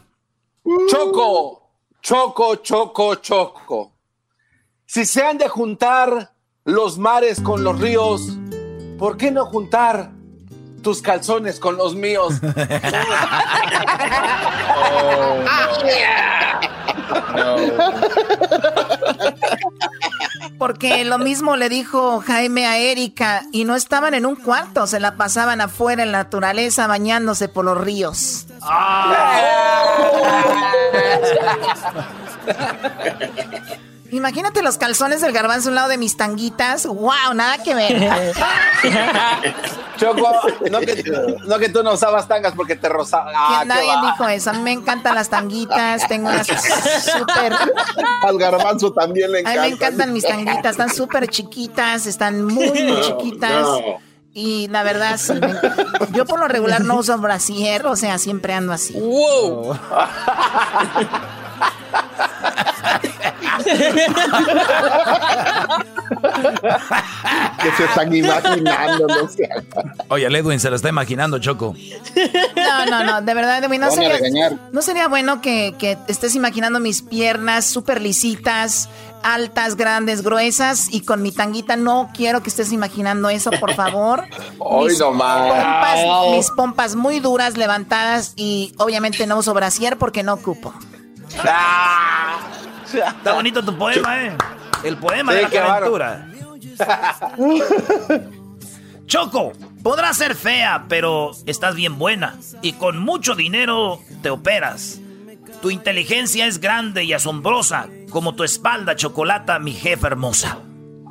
[0.87, 1.69] Choco,
[2.01, 3.93] choco, choco, choco.
[4.85, 6.33] Si se han de juntar
[6.65, 8.37] los mares con los ríos,
[8.97, 10.11] ¿por qué no juntar
[10.79, 12.35] tus calzones con los míos?
[20.57, 24.99] Porque lo mismo le dijo Jaime a Erika y no estaban en un cuarto, se
[24.99, 28.45] la pasaban afuera en la naturaleza bañándose por los ríos.
[34.11, 36.85] Imagínate los calzones del garbanzo a un lado de mis tanguitas.
[36.85, 37.33] ¡Wow!
[37.35, 38.33] Nada que ver.
[39.97, 40.31] Choco,
[40.71, 40.79] no
[41.59, 43.31] que, tú no usabas tangas porque te rozaba.
[43.35, 44.49] Ah, nadie dijo eso.
[44.51, 46.07] A mí me encantan las tanguitas.
[46.07, 47.53] Tengo unas súper.
[48.23, 49.59] Al garbanzo también le encantan.
[49.59, 50.71] A mí me encantan mis tanguitas.
[50.71, 52.05] Están súper chiquitas.
[52.07, 53.67] Están muy, muy chiquitas.
[54.33, 55.19] Y la verdad,
[56.11, 58.93] yo por lo regular no uso brasier, o sea, siempre ando así.
[58.93, 59.77] ¡Wow!
[67.61, 69.49] que se están imaginando, no sé.
[70.09, 71.75] Oye, Edwin se lo está imaginando, Choco.
[72.55, 76.79] No, no, no, de verdad, Edwin, no, sería, no sería bueno que, que estés imaginando
[76.79, 78.89] mis piernas súper lisitas,
[79.23, 81.75] altas, grandes, gruesas y con mi tanguita.
[81.75, 84.23] No quiero que estés imaginando eso, por favor.
[84.59, 85.99] Hoy mis, pompas,
[86.31, 90.73] mis pompas muy duras, levantadas y obviamente no uso brasier porque no ocupo.
[91.43, 92.39] Ah.
[92.93, 94.37] Está bonito tu poema, ¿eh?
[94.83, 96.27] El poema de la aventura.
[99.05, 102.35] Choco, podrás ser fea, pero estás bien buena.
[102.61, 104.99] Y con mucho dinero te operas.
[105.61, 110.59] Tu inteligencia es grande y asombrosa, como tu espalda, chocolata, mi jefa hermosa.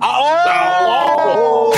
[0.01, 1.73] ¡Oh!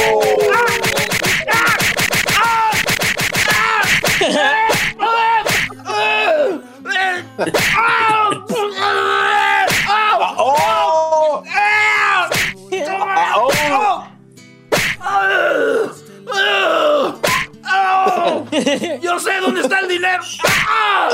[19.02, 20.22] Yo sé dónde está el dinero.
[20.68, 21.08] ¡Ah!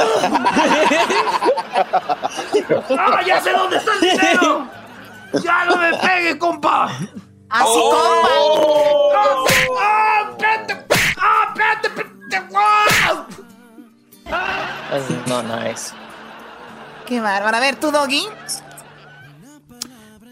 [2.99, 4.69] ¡Ah, ya sé dónde está el dinero!
[5.43, 6.87] ¡Ya no me pegue, compa!
[7.49, 8.29] ¡Así, compa!
[9.17, 9.45] ¡Ah,
[9.79, 10.87] ¡Ah, espérate!
[11.21, 11.89] ¡Ah, espérate!
[11.89, 12.57] espérate!
[12.57, 13.27] ¡Ah!
[15.27, 15.93] Not nice.
[17.07, 17.57] Qué bárbaro.
[17.57, 18.27] A ver, tú, Doggy.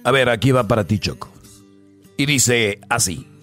[0.05, 1.31] A ver, aquí va para ti, Choco.
[2.17, 3.34] Y dice así.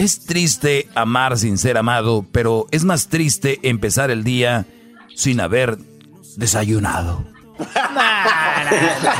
[0.00, 4.64] Es triste amar sin ser amado, pero es más triste empezar el día
[5.14, 5.76] sin haber
[6.36, 7.22] desayunado.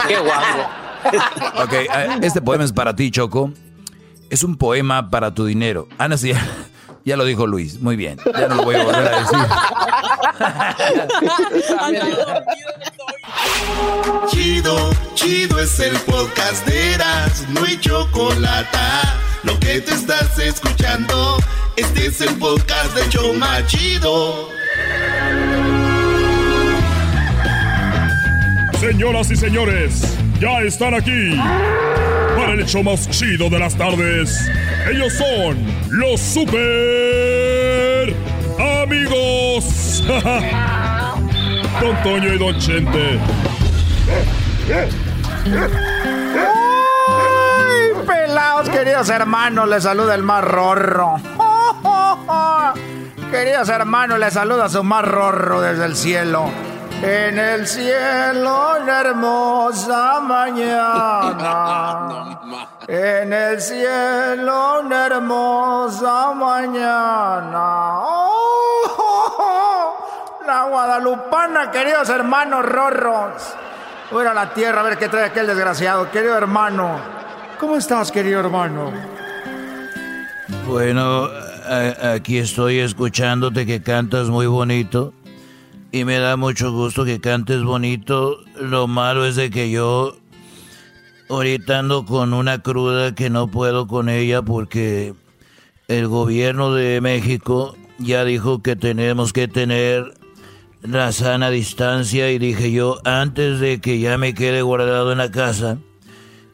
[0.09, 0.71] Qué guapo.
[1.63, 3.53] Ok, eh, este poema es para ti, Choco.
[4.31, 5.87] Es un poema para tu dinero.
[5.99, 6.41] Ana, sí, ya,
[7.05, 7.79] ya lo dijo Luis.
[7.83, 8.19] Muy bien.
[8.25, 9.39] Ya no lo voy a volver a decir.
[14.29, 18.79] Chido, chido es el podcast de Eras, no hay chocolate.
[19.43, 21.39] Lo que te estás escuchando,
[21.77, 24.51] este es el podcast de Choma Chido.
[28.79, 30.03] Señoras y señores,
[30.41, 31.35] ya están aquí
[32.37, 34.51] para el hecho más chido de las tardes.
[34.91, 35.57] Ellos son
[35.89, 38.15] los super
[38.83, 40.05] amigos.
[41.81, 43.19] Don Toño y Don Chente.
[48.61, 49.69] ¡Ay, pelados, queridos hermanos!
[49.69, 51.17] Les saluda el más rorro.
[53.31, 56.51] Queridos hermanos, les saluda su más rorro desde el cielo.
[57.01, 61.41] En el cielo, una hermosa mañana.
[62.89, 68.01] En el cielo, una hermosa mañana.
[70.47, 73.55] La guadalupana, queridos hermanos rorros.
[74.11, 76.11] Voy a la tierra a ver qué trae aquel desgraciado.
[76.11, 77.20] Querido hermano,
[77.61, 78.91] ¿cómo estás, querido hermano?
[80.67, 81.29] Bueno,
[82.03, 85.13] aquí estoy escuchándote que cantas muy bonito.
[85.93, 88.39] Y me da mucho gusto que cantes bonito.
[88.59, 90.17] Lo malo es de que yo
[91.29, 95.15] ahorita ando con una cruda que no puedo con ella porque
[95.89, 100.15] el gobierno de México ya dijo que tenemos que tener
[100.83, 105.31] la sana distancia y dije yo, antes de que ya me quede guardado en la
[105.31, 105.79] casa,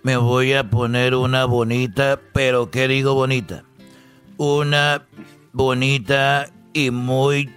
[0.07, 3.65] me voy a poner una bonita, pero ¿qué digo bonita?
[4.37, 5.05] Una
[5.53, 7.53] bonita y muy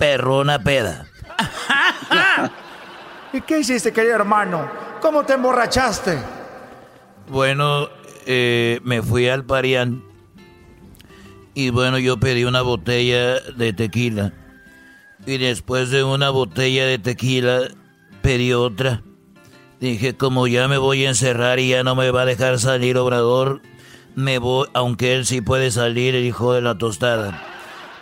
[0.00, 1.06] perrona peda.
[3.32, 4.68] ¿Y qué hiciste, querido hermano?
[5.00, 6.18] ¿Cómo te emborrachaste?
[7.28, 7.88] Bueno,
[8.26, 10.02] eh, me fui al Parián
[11.54, 14.32] y bueno, yo pedí una botella de tequila
[15.24, 17.60] y después de una botella de tequila
[18.22, 19.04] pedí otra.
[19.80, 22.96] Dije, como ya me voy a encerrar y ya no me va a dejar salir
[22.96, 23.60] Obrador,
[24.14, 27.42] me voy, aunque él sí puede salir, el hijo de la tostada.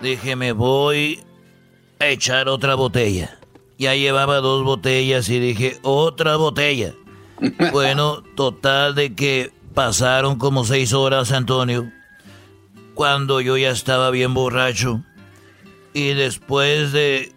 [0.00, 1.24] Dije, me voy
[1.98, 3.38] a echar otra botella.
[3.78, 6.94] Ya llevaba dos botellas y dije, otra botella.
[7.72, 11.90] Bueno, total de que pasaron como seis horas, Antonio,
[12.94, 15.02] cuando yo ya estaba bien borracho.
[15.92, 17.32] Y después de,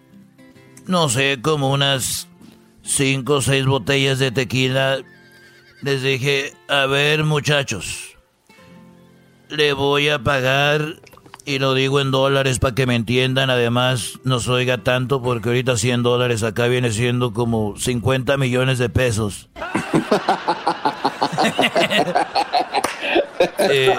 [0.86, 2.27] no sé, como unas
[2.88, 5.00] cinco o seis botellas de tequila,
[5.82, 8.15] les dije, a ver muchachos,
[9.50, 10.95] le voy a pagar,
[11.45, 15.50] y lo digo en dólares para que me entiendan, además no se oiga tanto porque
[15.50, 19.50] ahorita 100 dólares acá viene siendo como 50 millones de pesos.
[23.69, 23.95] Eh,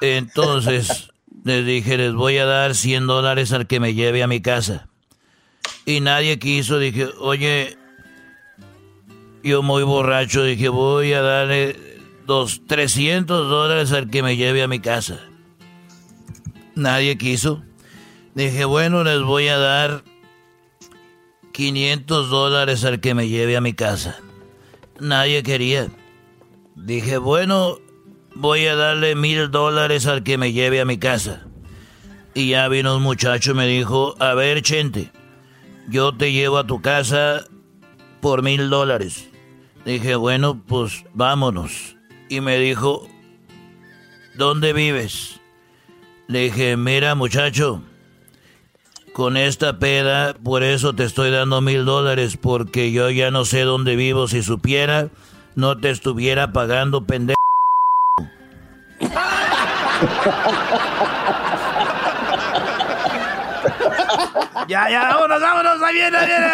[0.00, 1.10] entonces
[1.44, 4.88] les dije, les voy a dar 100 dólares al que me lleve a mi casa.
[5.84, 7.76] Y nadie quiso, dije, oye,
[9.42, 11.76] yo muy borracho, dije, voy a darle
[12.26, 15.20] dos, 300 dólares al que me lleve a mi casa.
[16.74, 17.62] Nadie quiso.
[18.34, 20.04] Dije, bueno, les voy a dar
[21.52, 24.18] 500 dólares al que me lleve a mi casa.
[25.00, 25.88] Nadie quería.
[26.76, 27.78] Dije, bueno,
[28.34, 31.46] voy a darle mil dólares al que me lleve a mi casa.
[32.34, 35.10] Y ya vino un muchacho y me dijo, a ver, Chente,
[35.88, 37.44] yo te llevo a tu casa
[38.20, 39.31] por mil dólares.
[39.84, 41.96] Dije, bueno, pues vámonos.
[42.28, 43.06] Y me dijo,
[44.36, 45.40] ¿dónde vives?
[46.28, 47.82] Le dije, mira muchacho,
[49.12, 53.62] con esta peda, por eso te estoy dando mil dólares, porque yo ya no sé
[53.62, 54.28] dónde vivo.
[54.28, 55.08] Si supiera,
[55.56, 57.36] no te estuviera pagando, pendejo.
[64.68, 66.46] Ya, ya, vámonos, vámonos, ahí viene, ahí viene.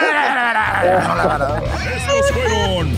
[1.95, 2.98] Estos fueron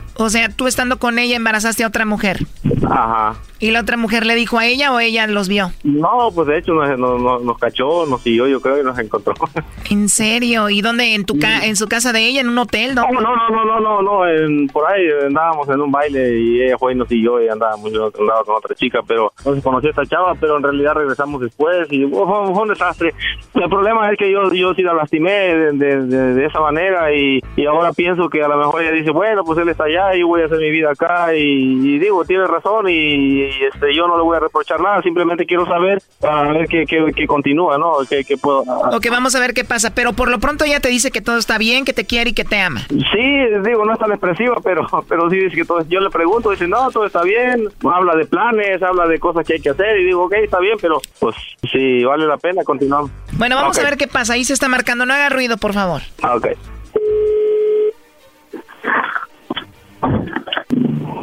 [0.15, 2.45] O sea, tú estando con ella embarazaste a otra mujer.
[2.89, 3.35] Ajá.
[3.61, 5.71] ¿Y la otra mujer le dijo a ella o ella los vio?
[5.83, 9.33] No, pues de hecho nos, nos, nos- cachó, nos siguió, yo creo, y nos encontró.
[9.91, 10.69] ¿En serio?
[10.69, 11.13] ¿Y dónde?
[11.13, 12.41] ¿En tu ca en su casa de ella?
[12.41, 12.95] ¿En un hotel?
[12.95, 16.61] No, no, no, no, no, no, no, en- por ahí andábamos en un baile y
[16.63, 19.61] ella fue y nos siguió y andábamos, yo andaba con otra chica, pero no se
[19.61, 23.13] conoció a esta chava, pero en realidad regresamos después y oh, fue, un desastre.
[23.53, 27.13] El problema es que yo, yo sí la lastimé de, de- de- de esa manera
[27.13, 30.15] y, y ahora pienso que a lo mejor ella dice, bueno, pues él está allá
[30.15, 33.95] y voy a hacer mi vida acá y, y digo, tiene razón y, y, este
[33.95, 37.27] yo no le voy a reprochar nada, simplemente quiero saber para ver qué, qué, qué
[37.27, 37.97] continúa, ¿no?
[38.09, 38.61] Que, que puedo...
[38.61, 39.93] Ok, vamos a ver qué pasa.
[39.93, 42.33] Pero por lo pronto ella te dice que todo está bien, que te quiere y
[42.33, 42.81] que te ama.
[42.89, 46.51] Sí, digo, no es tan expresiva, pero, pero sí dice que todo, yo le pregunto,
[46.51, 49.99] dice, no, todo está bien, habla de planes, habla de cosas que hay que hacer,
[49.99, 51.35] y digo, ok, está bien, pero pues
[51.71, 53.11] sí, vale la pena, continuamos.
[53.33, 54.33] Bueno, vamos a ver qué pasa.
[54.33, 55.05] Ahí se está marcando.
[55.05, 56.01] No haga ruido, por favor.
[56.21, 56.47] Ah, ok.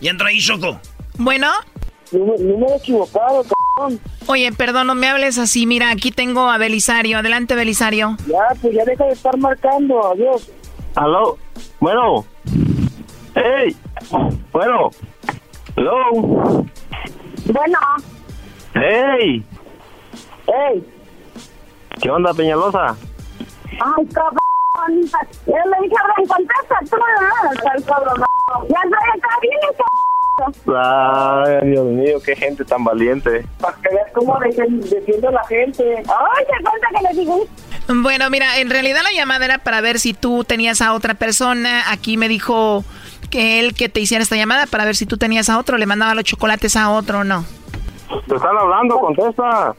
[0.00, 0.80] Y entra ahí, Choco.
[1.16, 1.48] Bueno.
[2.12, 3.44] Número equivocado,
[3.76, 4.00] cabrón.
[4.26, 5.66] Oye, perdón, no me hables así.
[5.66, 7.18] Mira, aquí tengo a Belisario.
[7.18, 8.16] Adelante, Belisario.
[8.26, 10.50] Ya, pues ya deja de estar marcando, adiós.
[10.94, 11.38] Aló,
[11.80, 12.24] bueno.
[13.34, 13.76] Hey,
[14.52, 14.90] bueno.
[15.76, 16.64] Hello.
[17.46, 17.78] Bueno,
[18.74, 19.44] Hey.
[20.46, 20.84] ¡Ey!
[22.00, 22.96] ¿Qué onda, Peñalosa?
[23.70, 24.38] Ay, cabrón.
[25.46, 27.74] Yo le dije, ven, contesta tú, ¿no?
[27.74, 28.24] El cabrón.
[28.68, 30.08] Ya estoy acá bien, cabrón.
[30.76, 33.44] Ay, Dios mío, qué gente tan valiente.
[33.60, 35.96] Para que veas cómo defiende la gente.
[35.96, 37.44] Ay, se cuenta que le digo.
[37.88, 41.90] Bueno, mira, en realidad la llamada era para ver si tú tenías a otra persona.
[41.90, 42.84] Aquí me dijo
[43.30, 45.86] que él que te hiciera esta llamada para ver si tú tenías a otro, le
[45.86, 47.44] mandaba los chocolates a otro o no.
[48.26, 49.74] Te están hablando, contesta.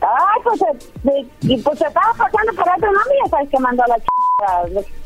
[0.00, 3.58] Ay, pues, eh, y pues se estaba pasando por otro nombre y ya sabes que
[3.58, 4.04] mandó a la ch...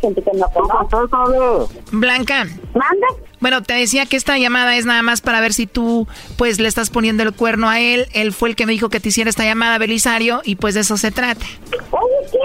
[0.00, 1.74] gente que no conoce.
[1.92, 2.44] Blanca.
[2.74, 3.06] ¿Mande?
[3.40, 6.68] Bueno, te decía que esta llamada es nada más para ver si tú, pues, le
[6.68, 8.06] estás poniendo el cuerno a él.
[8.12, 10.80] Él fue el que me dijo que te hiciera esta llamada, Belisario, y pues de
[10.80, 11.44] eso se trata.
[11.90, 12.38] Oye, ¿qué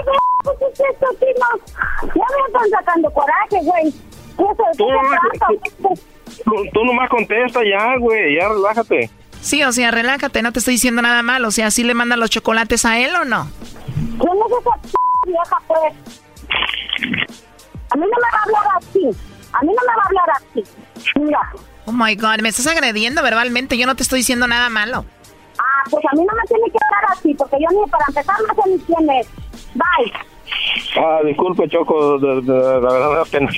[0.44, 2.12] pues es esto, Timo?
[2.14, 3.92] Ya me están sacando coraje, güey.
[4.36, 5.46] Tú, ¿qué se trata?
[6.44, 9.10] tú, tú nomás contesta ya, güey, ya relájate.
[9.40, 11.44] Sí, o sea, relájate, no te estoy diciendo nada mal.
[11.44, 13.48] O sea, ¿sí le mandan los chocolates a él o no?
[13.94, 16.23] ¿Quién es esa p vieja, pues?
[17.90, 19.10] A mí no me va a hablar así.
[19.52, 20.64] A mí no me va a hablar así.
[21.20, 21.40] Mira.
[21.86, 23.76] Oh my God, me estás agrediendo verbalmente.
[23.78, 25.04] Yo no te estoy diciendo nada malo.
[25.58, 28.36] Ah, pues a mí no me tiene que hablar así, porque yo ni para empezar
[28.48, 29.28] no sé ni quién es.
[29.74, 30.12] Bye.
[30.96, 33.50] Ah, disculpe, Choco, de, de- de- la verdad me da pena.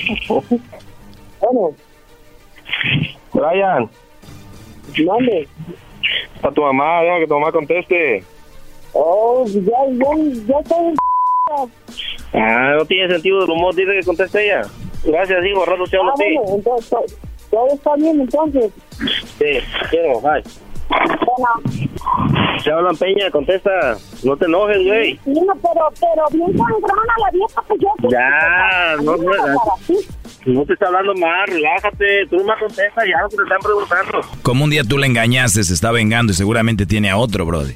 [1.39, 1.71] Bueno.
[3.33, 3.89] Brian.
[5.05, 5.47] ¿Dónde?
[6.43, 8.23] A tu mamá, deja que tu mamá conteste.
[8.93, 10.09] Oh, ya, ya,
[10.47, 10.95] ya estoy...
[12.33, 14.61] Ah, no tiene sentido del humor, dice que conteste ella.
[15.03, 16.35] Gracias, hijo, rato te hablo Ah, a ti.
[16.37, 17.05] bueno, entonces, to-
[17.49, 18.71] todo está bien, entonces.
[19.37, 20.43] Sí, quiero, bye.
[20.89, 23.97] Bueno, Se hablan Peña, contesta.
[24.23, 25.13] No te enojes, güey.
[25.23, 28.09] sí, no, pero, pero bien sangrona la vieja, pues yo...
[28.09, 29.31] Ya, no, no,
[30.53, 32.25] no te está hablando mal, relájate.
[32.29, 34.21] Tú nomás contesta ya lo que te están preguntando.
[34.41, 37.75] Como un día tú le engañaste, se está vengando y seguramente tiene a otro, Brody.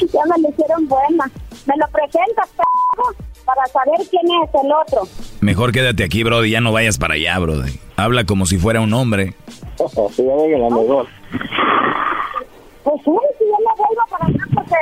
[0.00, 1.30] Ya me lo hicieron buena.
[1.66, 2.62] Me lo presentas, p***,
[3.44, 5.08] para saber quién es el otro.
[5.40, 7.78] Mejor quédate aquí, Brody, ya no vayas para allá, Brody.
[7.96, 9.34] Habla como si fuera un hombre.
[9.76, 11.06] Se llama el mejor.
[12.84, 14.76] Pues sí, si yo me vuelvo para acá porque...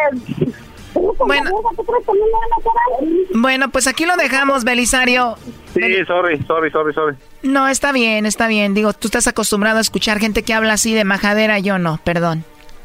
[1.25, 1.51] Bueno.
[1.77, 3.41] ¿Tú crees que a mí me van a hacer algo?
[3.41, 5.37] Bueno, pues aquí lo dejamos, Belisario.
[5.75, 7.17] Sí, sorry, sorry, sorry, sorry.
[7.43, 8.75] No, está bien, está bien.
[8.75, 12.45] Digo, tú estás acostumbrado a escuchar gente que habla así de majadera, yo no, perdón.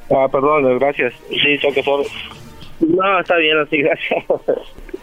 [0.09, 1.13] Ah, perdón, gracias.
[1.29, 2.07] Sí, Choco, sorry.
[2.79, 4.25] No, está bien así, gracias.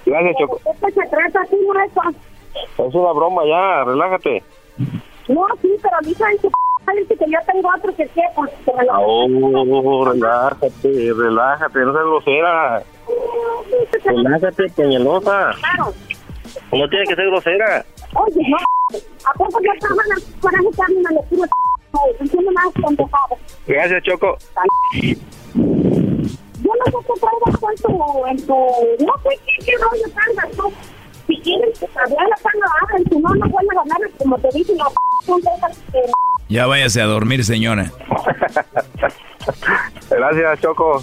[0.07, 0.61] Gracias, Choco.
[0.65, 4.43] Esto se trata así, no es una broma ya, relájate.
[5.29, 6.49] No, sí, pero dicen que
[7.17, 8.93] que yo tengo otro que qué, pues que me lo...
[8.99, 12.83] Oh, relájate, relájate, no seas grosera.
[14.05, 15.53] Relájate, peñalosa.
[15.61, 15.95] Claro.
[16.73, 17.85] No tienes que ser grosera.
[18.15, 20.69] Oye, no, ¿a poco yo estaba en la coraje
[21.31, 21.64] que
[23.67, 24.37] Gracias, Choco.
[24.95, 25.15] Yo
[25.55, 25.65] no
[26.87, 27.93] sé qué traigas en tu,
[28.27, 28.55] en tu...
[29.05, 30.73] No sé qué, qué rollo traigas tú.
[31.27, 32.37] Si quieres que hablar la
[32.83, 33.03] hablen.
[33.11, 34.01] Si no, no vuelven a hablar.
[34.19, 34.85] Como te dije, no,
[35.25, 36.01] son cosas que...
[36.49, 37.91] Ya váyase a dormir, señora.
[40.11, 41.03] Gracias, Choco.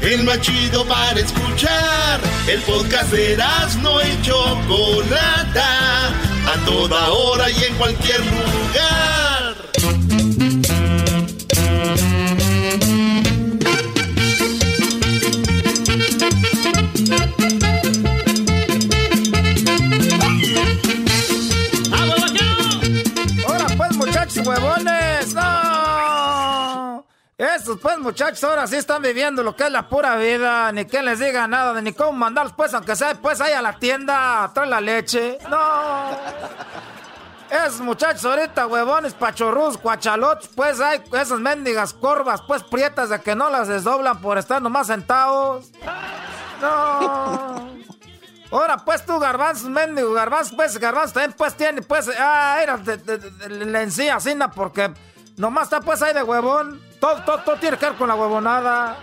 [0.00, 0.38] El más
[0.88, 2.20] para escuchar.
[2.46, 3.36] El podcast de
[3.82, 6.08] no y Chocolata.
[6.46, 9.56] A toda hora y en cualquier lugar.
[23.46, 24.97] Ahora pues, muchachos huevones.
[27.38, 31.00] Estos pues muchachos ahora sí están viviendo lo que es la pura vida, ni que
[31.04, 34.52] les diga nada, ni cómo mandarlos pues, aunque sea pues ahí a la tienda, a
[34.52, 35.38] traer la leche.
[35.48, 36.18] No.
[37.48, 43.36] Esos muchachos ahorita, huevones, pachorrus, cuachalots, pues hay esas mendigas corvas, pues prietas de que
[43.36, 45.70] no las desdoblan por estar nomás sentados.
[46.60, 47.68] No.
[48.50, 52.96] Ahora, pues tú, garbanzos, mendigo, garbanzos, pues, garbanzos también, pues, tiene, pues, ah, era de,
[52.96, 54.90] de, de- de la encía, así, na, porque
[55.36, 56.87] nomás está, pues, ahí de huevón.
[57.00, 58.96] Todo, todo, todo tiene que ver con la huevonada.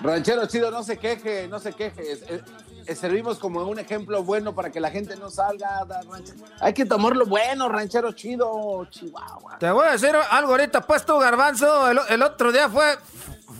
[0.00, 2.12] Ranchero chido, no se queje, no se queje.
[2.12, 2.42] Es- es-
[2.86, 5.84] es- servimos como un ejemplo bueno para que la gente no salga.
[6.10, 6.38] ranchero.
[6.60, 9.58] Hay que tomarlo bueno, ranchero chido, Chihuahua.
[9.58, 12.98] Te voy a decir algo ahorita, pues, tú, garbanzo, el, el otro día fue,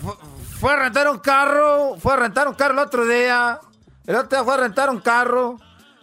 [0.03, 0.14] fue,
[0.59, 3.61] fue a rentar un carro, fue a rentar un carro el otro día.
[4.07, 5.57] El otro día fue a rentar un carro.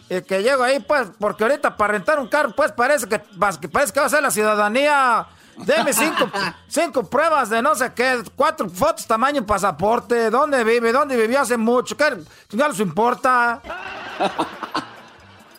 [0.08, 3.92] Y que llego ahí, pues, porque ahorita para rentar un carro, pues parece que parece
[3.92, 5.26] que va a ser la ciudadanía.
[5.64, 6.30] Deme cinco,
[6.68, 11.56] cinco pruebas de no sé qué, cuatro fotos tamaño pasaporte, dónde vive, dónde vivió hace
[11.56, 12.16] mucho, qué
[12.52, 13.60] no les importa.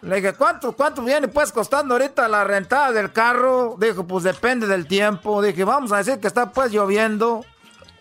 [0.01, 3.75] Le dije, ¿cuánto, ¿cuánto viene pues costando ahorita la rentada del carro?
[3.77, 5.41] Dijo, pues depende del tiempo.
[5.41, 7.45] Dije, vamos a decir que está pues lloviendo.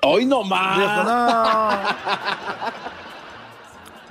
[0.03, 0.78] Hoy no más.
[0.78, 1.70] Dijo, no.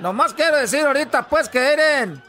[0.00, 2.22] Nomás quiero decir ahorita pues que Eren,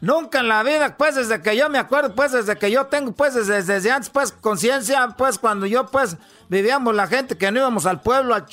[0.00, 3.12] nunca en la vida, pues desde que yo me acuerdo, pues desde que yo tengo,
[3.12, 6.16] pues desde, desde antes, pues conciencia, pues cuando yo pues
[6.48, 8.46] vivíamos la gente que no íbamos al pueblo, al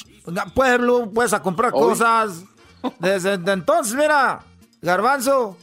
[0.53, 2.43] pueblo, pues a comprar cosas.
[2.99, 4.41] Desde entonces, mira,
[4.81, 5.57] garbanzo,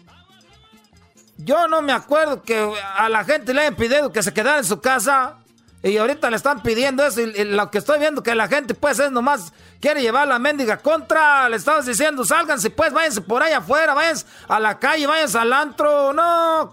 [1.36, 4.64] yo no me acuerdo que a la gente le hayan pedido que se quedara en
[4.64, 5.36] su casa.
[5.82, 7.20] Y ahorita le están pidiendo eso.
[7.20, 10.76] Y, lo que estoy viendo que la gente, pues, es nomás quiere llevar la mendiga
[10.76, 11.48] contra.
[11.48, 15.52] Le estamos diciendo, sálganse, pues, váyanse por ahí afuera, váyanse a la calle, váyanse al
[15.52, 16.12] antro.
[16.12, 16.72] No.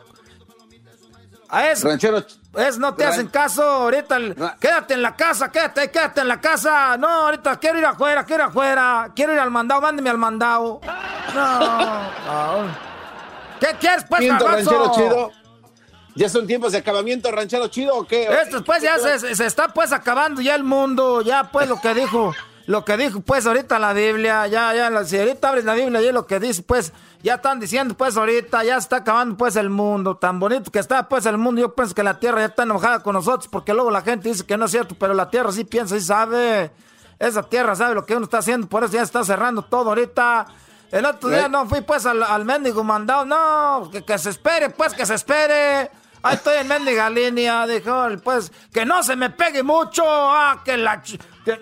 [1.50, 1.88] A eso.
[1.88, 2.26] Ranchero.
[2.56, 3.64] Es, no te hacen caso.
[3.64, 4.18] Ahorita,
[4.60, 6.98] quédate en la casa, quédate, quédate en la casa.
[6.98, 9.12] No, ahorita quiero ir afuera, quiero ir afuera.
[9.16, 10.82] Quiero ir al mandado, mándeme al mandado.
[11.34, 11.60] No.
[11.60, 12.88] no.
[13.60, 15.47] ¿Qué quieres, pues, ranchero chido?
[16.18, 18.28] ¿Ya son tiempos de acabamiento ranchero chido o qué?
[18.42, 21.22] Esto, pues, ya se, se, está, pues, acabando ya el mundo.
[21.22, 22.34] Ya, pues, lo que dijo,
[22.66, 24.48] lo que dijo, pues, ahorita la Biblia.
[24.48, 26.92] Ya, ya, si ahorita abres la Biblia y lo que dice, pues,
[27.22, 30.18] ya están diciendo, pues, ahorita ya está acabando, pues, el mundo.
[30.18, 31.62] Tan bonito que está, pues, el mundo.
[31.62, 34.44] Yo pienso que la tierra ya está enojada con nosotros porque luego la gente dice
[34.44, 36.72] que no es cierto, pero la tierra sí piensa y sabe.
[37.20, 40.48] Esa tierra sabe lo que uno está haciendo, por eso ya está cerrando todo ahorita.
[40.92, 43.26] El otro día no fui pues al, al mendigo mandado.
[43.26, 45.92] No, que, se espere, pues que se espere.
[46.24, 47.66] Ahí estoy en mendiga línea.
[47.68, 50.04] Dijo, pues, que no se me pegue mucho.
[50.06, 51.02] Ah, que la...
[51.02, 51.60] Que,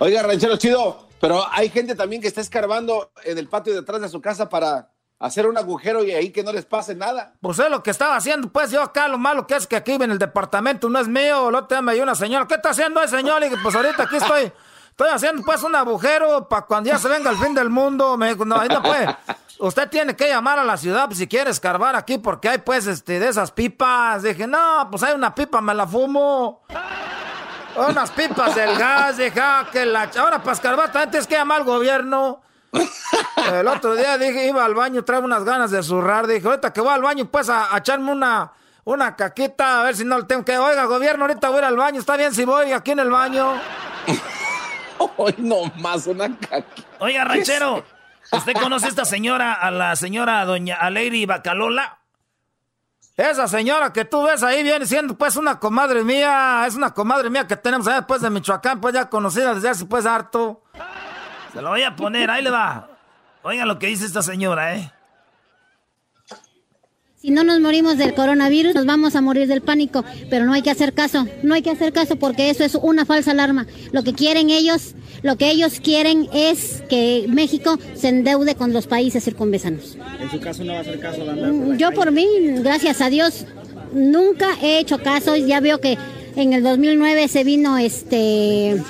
[0.00, 4.08] Oiga, ranchero chido, pero hay gente también que está escarbando en el patio detrás de
[4.08, 7.34] su casa para hacer un agujero y ahí que no les pase nada.
[7.40, 9.94] Pues es lo que estaba haciendo, pues yo acá lo malo que es que aquí
[9.94, 11.48] en el departamento no es mío.
[11.48, 12.46] El otro día me dio una señora.
[12.46, 13.42] ¿Qué está haciendo ese señor?
[13.42, 14.52] Y pues ahorita aquí estoy
[14.98, 18.16] Estoy haciendo pues un agujero para cuando ya se venga el fin del mundo.
[18.16, 19.06] Me dijo, no, ahí no puede.
[19.58, 22.86] Usted tiene que llamar a la ciudad pues, si quiere escarbar aquí porque hay pues
[22.86, 24.22] este de esas pipas.
[24.22, 26.62] Dije, no, pues hay una pipa, me la fumo.
[27.76, 30.10] Unas pipas del gas, dije, ah, que la...
[30.18, 32.42] Ahora para escarbar también tienes que llamar al gobierno.
[33.52, 36.26] El otro día dije, iba al baño, traigo unas ganas de zurrar.
[36.26, 38.52] Dije, ahorita que voy al baño, pues a, echarme una,
[38.84, 40.58] una caquita, a ver si no le tengo que.
[40.58, 43.54] Oiga, gobierno, ahorita voy al baño, está bien si voy aquí en el baño.
[45.16, 46.28] Hoy no más una
[46.98, 47.84] Oiga, ranchero,
[48.32, 51.98] ¿usted conoce a esta señora, a la señora doña Alegri Bacalola?
[53.16, 57.30] Esa señora que tú ves ahí viene siendo pues una comadre mía, es una comadre
[57.30, 60.62] mía que tenemos allá después de Michoacán, pues ya conocida desde hace pues harto.
[61.52, 62.88] Se lo voy a poner, ahí le va.
[63.42, 64.92] Oiga lo que dice esta señora, ¿eh?
[67.20, 70.62] Si no nos morimos del coronavirus, nos vamos a morir del pánico, pero no hay
[70.62, 73.66] que hacer caso, no hay que hacer caso porque eso es una falsa alarma.
[73.90, 78.86] Lo que quieren ellos, lo que ellos quieren es que México se endeude con los
[78.86, 79.98] países circunvesanos.
[80.20, 82.24] En su caso no va a hacer caso, mm, Yo por mí,
[82.60, 83.46] gracias a Dios,
[83.92, 85.98] nunca he hecho caso, ya veo que
[86.36, 88.80] en el 2009 se vino este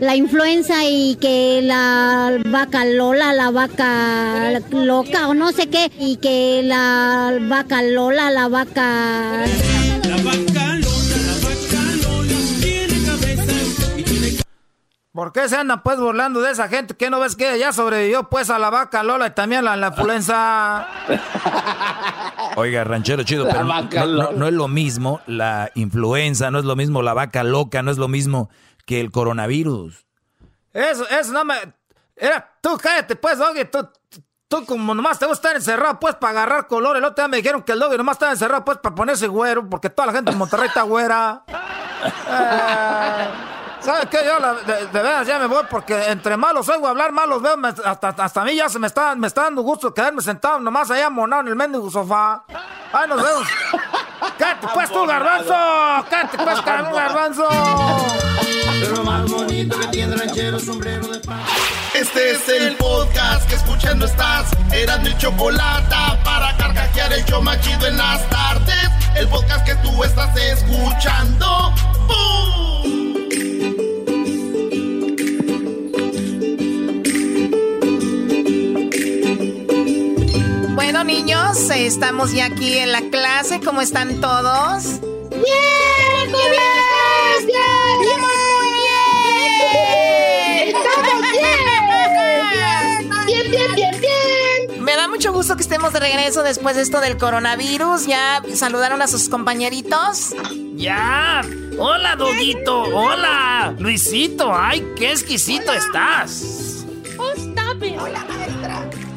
[0.00, 6.16] la influenza y que la vaca Lola, la vaca loca o no sé qué, y
[6.16, 9.44] que la vaca Lola, la vaca...
[10.04, 14.38] La vaca Lola, la vaca Lola, tiene cabeza y tiene...
[15.12, 16.94] ¿Por qué se andan pues burlando de esa gente?
[16.94, 19.88] ¿Qué no ves que ya sobrevivió pues a la vaca Lola y también a la,
[19.88, 20.86] influenza?
[22.56, 27.14] Oiga, ranchero chido, pero no, es lo mismo la influenza, no es lo mismo la
[27.14, 28.48] vaca loca, no es lo mismo
[28.88, 30.06] que el coronavirus.
[30.72, 31.54] Eso, eso no me.
[32.16, 33.66] Era, tú cállate, pues, Doggy.
[33.66, 33.86] Tú,
[34.48, 36.96] tú, como nomás te gusta estar encerrado, pues, para agarrar color.
[36.96, 39.68] El otro día me dijeron que el Doggy nomás estaba encerrado, pues, para ponerse güero,
[39.68, 41.44] porque toda la gente en Monterrey está güera.
[41.48, 43.28] Eh,
[43.88, 44.18] ¿Sabes qué?
[44.22, 47.56] Yo, de, verdad, ya me voy, porque entre malos oigo hablar, malos veo.
[47.86, 50.90] hasta, hasta a mí ya se me está, me está dando gusto quedarme sentado nomás
[50.90, 52.44] allá monado en el mendigo sofá.
[52.92, 53.48] Ay, nos vemos.
[54.36, 55.54] ¡Cállate, pues, tú, garbanzo!
[56.10, 57.48] ¡Cállate, pues, garbanzo!
[58.78, 61.48] Pero más bonito que tiene ranchero sombrero de paz.
[61.94, 64.50] Este es el podcast que escuchando estás.
[64.70, 68.90] Eran mi chocolate para carcajear el yo machido en las tardes.
[69.16, 71.72] El podcast que tú estás escuchando.
[81.04, 83.60] Niños, estamos ya aquí en la clase.
[83.60, 85.00] ¿Cómo están todos?
[85.30, 85.42] ¡Bien!
[86.26, 86.52] ¡Bien!
[87.46, 87.46] ¡Bien!
[87.46, 87.60] ¡Bien!
[88.00, 88.20] ¡Bien!
[91.32, 91.48] ¡Bien!
[93.26, 93.50] ¡Bien!
[93.50, 93.74] ¡Bien!
[93.74, 94.00] ¡Bien!
[94.00, 94.84] ¡Bien!
[94.84, 98.06] Me da mucho gusto que estemos de regreso después de esto del coronavirus.
[98.06, 100.34] ¿Ya saludaron a sus compañeritos?
[100.74, 101.42] ¡Ya!
[101.78, 102.82] ¡Hola, Doguito!
[102.82, 104.52] ¡Hola, Luisito!
[104.54, 106.84] ¡Ay, qué exquisito estás!
[107.18, 107.32] ¡Oh,
[108.00, 109.07] Hola, maestra.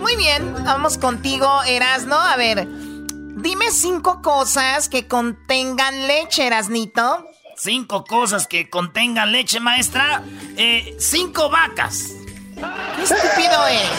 [0.00, 2.16] Muy bien, vamos contigo, Erasno.
[2.16, 7.26] A ver, dime cinco cosas que contengan leche, Erasnito.
[7.56, 10.22] Cinco cosas que contengan leche, maestra.
[10.56, 12.12] Eh, cinco vacas.
[12.96, 13.90] ¿Qué estúpido eres?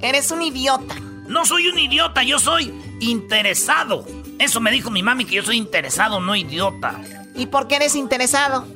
[0.00, 0.94] Eres un idiota.
[1.26, 4.04] No soy un idiota, yo soy interesado.
[4.38, 7.00] Eso me dijo mi mami que yo soy interesado, no idiota.
[7.34, 8.66] ¿Y por qué eres interesado?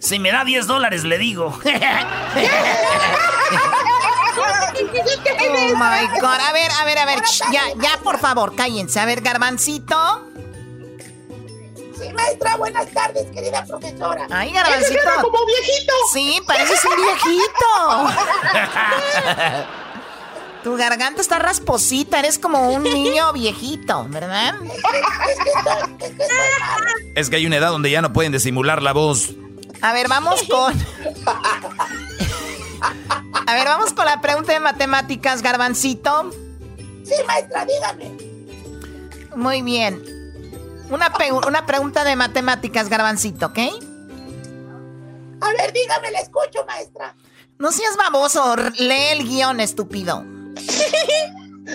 [0.00, 1.46] Si me da 10 dólares, le digo.
[1.48, 1.60] oh
[5.76, 6.40] my god.
[6.40, 7.20] A ver, a ver, a ver.
[7.52, 8.98] ya, ya, por favor, cállense.
[8.98, 10.26] A ver, Garbancito.
[11.98, 14.26] Sí, maestra, buenas tardes, querida profesora.
[14.30, 15.00] Ay, Garbancito.
[15.20, 15.92] como viejito.
[16.14, 18.10] Sí, pareces un viejito.
[20.62, 24.56] Tu garganta está rasposita, eres como un niño viejito, ¿verdad?
[27.14, 29.30] Es que hay una edad donde ya no pueden disimular la voz.
[29.82, 30.74] A ver, vamos con.
[33.46, 36.30] A ver, vamos con la pregunta de matemáticas, Garbancito.
[37.04, 38.10] Sí, maestra, dígame.
[39.36, 40.02] Muy bien.
[40.90, 41.12] Una,
[41.46, 43.58] una pregunta de matemáticas, Garbancito, ¿ok?
[45.40, 47.14] A ver, dígame, la escucho, maestra.
[47.58, 50.24] No seas baboso, lee el guion, estúpido.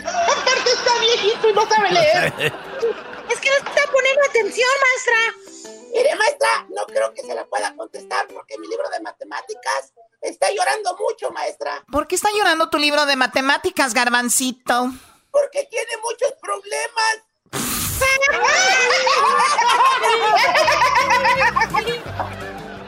[0.04, 2.34] Aparte está viejito y no sabe leer.
[2.38, 5.75] es que no está poniendo atención, maestra.
[5.96, 10.52] Mire, maestra, no creo que se la pueda contestar porque mi libro de matemáticas está
[10.52, 11.86] llorando mucho, maestra.
[11.90, 14.92] ¿Por qué está llorando tu libro de matemáticas, garbancito?
[15.32, 17.24] Porque tiene muchos problemas.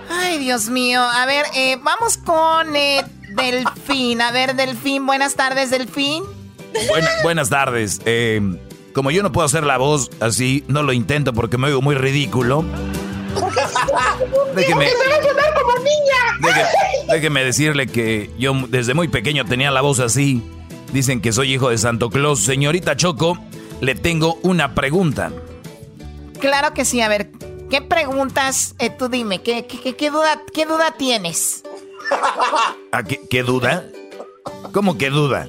[0.09, 1.01] Ay, Dios mío.
[1.01, 4.21] A ver, eh, vamos con eh, Delfín.
[4.21, 6.25] A ver, Delfín, buenas tardes, Delfín.
[7.23, 8.01] buenas tardes.
[8.03, 8.41] Eh,
[8.97, 11.93] como yo no puedo hacer la voz así, no lo intento porque me oigo muy
[11.93, 12.65] ridículo.
[14.55, 14.87] déjeme,
[15.61, 17.05] como niña.
[17.07, 20.41] déjeme decirle que yo desde muy pequeño tenía la voz así.
[20.93, 22.39] Dicen que soy hijo de Santo Claus.
[22.39, 23.37] Señorita Choco,
[23.81, 25.31] le tengo una pregunta.
[26.39, 26.99] Claro que sí.
[26.99, 27.29] A ver,
[27.69, 28.73] ¿qué preguntas?
[28.79, 31.63] Eh, tú dime, ¿qué, qué, duda, ¿qué duda tienes?
[32.91, 33.85] ¿A qué, qué duda?
[34.71, 35.47] ¿Cómo que duda?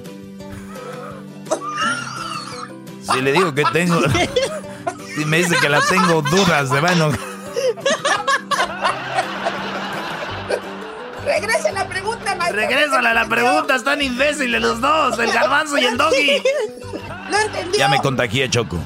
[3.13, 4.01] Si le digo que tengo.
[5.15, 7.11] Si me dice que la tengo dudas, de mano.
[11.25, 12.61] Regresa la pregunta, maestro.
[12.61, 16.41] Regrésala la pregunta, están imbéciles los dos, el garbanzo y el doggy.
[17.29, 17.79] No entendió.
[17.79, 18.77] Ya me contagié, Choco.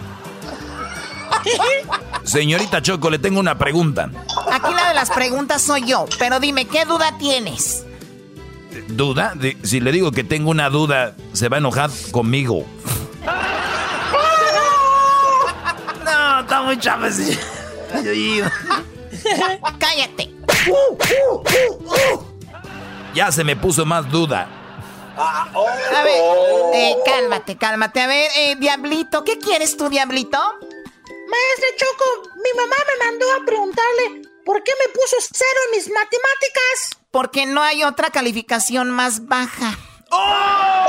[2.24, 4.10] Señorita Choco, le tengo una pregunta.
[4.52, 7.86] Aquí la de las preguntas soy yo, pero dime, ¿qué duda tienes?
[8.88, 9.36] ¿Duda?
[9.64, 12.66] si le digo que tengo una duda, se va a enojar conmigo.
[16.80, 17.38] Chávez.
[19.80, 20.34] Cállate.
[23.14, 24.48] Ya se me puso más duda.
[25.16, 26.24] A ver,
[26.74, 28.02] eh, cálmate, cálmate.
[28.02, 30.40] A ver, eh, Diablito, ¿qué quieres tú, Diablito?
[30.40, 35.90] Maestra Choco, mi mamá me mandó a preguntarle por qué me puso cero en mis
[35.90, 36.98] matemáticas.
[37.12, 39.78] Porque no hay otra calificación más baja.
[40.10, 40.86] ¡Oh!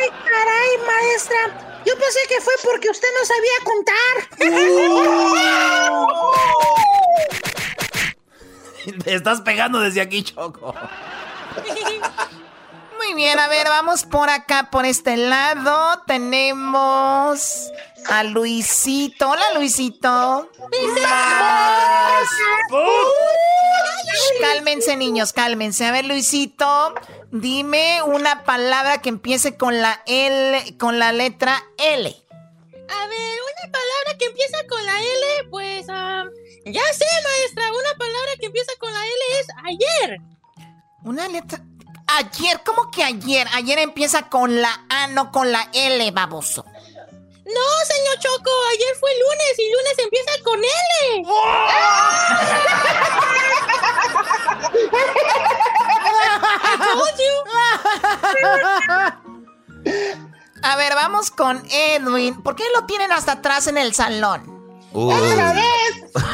[0.00, 1.65] ¡Ay, caray, maestra!
[1.86, 4.16] Yo pensé que fue porque usted no sabía contar.
[9.04, 10.74] Te estás pegando desde aquí, Choco.
[12.96, 16.02] Muy bien, a ver, vamos por acá, por este lado.
[16.08, 17.70] Tenemos
[18.08, 19.30] a Luisito.
[19.30, 20.50] Hola, Luisito.
[24.40, 25.84] Cálmense, niños, cálmense.
[25.86, 26.94] A ver, Luisito,
[27.30, 32.08] dime una palabra que empiece con la L, con la letra L.
[32.88, 38.32] A ver, una palabra que empieza con la L, pues, ya sé, maestra, una palabra
[38.38, 40.20] que empieza con la L es ayer.
[41.04, 41.62] Una letra...
[42.08, 43.48] Ayer, ¿cómo que ayer?
[43.52, 46.64] Ayer empieza con la A, no con la L, baboso.
[47.46, 51.22] No, señor Choco, ayer fue lunes y lunes empieza con L.
[60.62, 62.42] A ver, vamos con Edwin.
[62.42, 64.80] ¿Por qué lo tienen hasta atrás en el salón?
[64.92, 66.12] ¡Otra vez!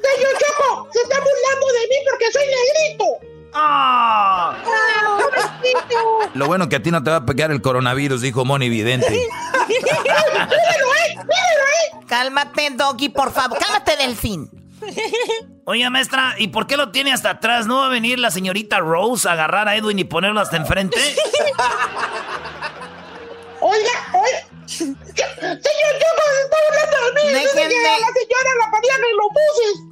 [0.00, 3.29] Señor Choco, se está burlando de mí porque soy negrito.
[3.54, 4.56] ¡Ah!
[6.34, 9.26] Lo bueno que a ti no te va a pegar el coronavirus, dijo Moni Vidente.
[12.06, 13.58] Cálmate, Doggy, por favor.
[13.58, 14.50] Cálmate, Delfín.
[15.64, 17.66] Oiga, maestra, ¿y por qué lo tiene hasta atrás?
[17.66, 20.98] ¿No va a venir la señorita Rose a agarrar a Edwin y ponerlo hasta enfrente?
[23.60, 24.46] Oiga, oiga.
[24.66, 27.30] Señor Choco, se está hablando de mí.
[27.32, 29.89] La señora la ponía en los buses.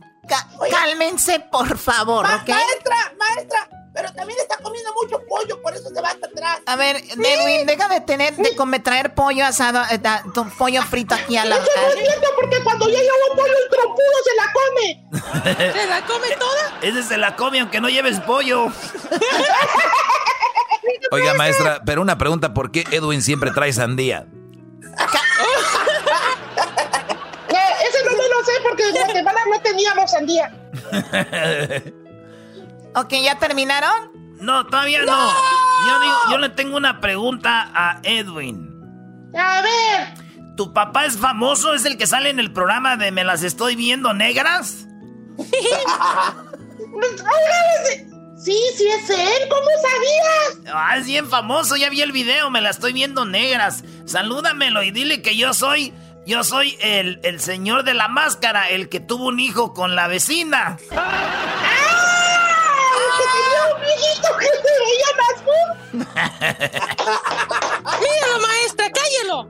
[0.71, 2.49] Cálmense, por favor, Ma- ¿ok?
[2.49, 6.61] Maestra, maestra, pero también está comiendo mucho pollo, por eso se va hasta atrás.
[6.67, 10.83] A ver, Edwin, deja de tener, de comer, traer pollo asado, eh, da- tu pollo
[10.83, 11.57] frito aquí a la...
[11.57, 15.73] Eso no es cierto, porque cuando ya lleva un pollo el trompudo se la come.
[15.81, 16.79] ¿Se la come toda?
[16.83, 18.67] Ese se la come aunque no lleves pollo.
[21.11, 24.27] Oiga, maestra, pero una pregunta, ¿por qué Edwin siempre trae sandía?
[29.79, 30.53] Teníamos sandía.
[32.95, 34.37] Ok, ¿ya terminaron?
[34.41, 35.31] No, todavía no.
[35.87, 39.31] Yo, digo, yo le tengo una pregunta a Edwin.
[39.39, 40.57] A ver.
[40.57, 41.75] ¿Tu papá es famoso?
[41.75, 44.89] ¿Es el que sale en el programa de Me las estoy viendo negras?
[48.39, 50.73] Sí, sí es él, ¿cómo sabías?
[50.73, 53.83] Ah, es bien famoso, ya vi el video, me la estoy viendo negras.
[54.07, 55.93] Salúdamelo y dile que yo soy,
[56.29, 60.09] yo soy el, el señor de la máscara, el que tuvo un hijo con la
[60.09, 60.77] vecina.
[63.19, 64.61] Que tenía un viejito que se
[68.01, 69.49] Míralo, maestra, cállelo.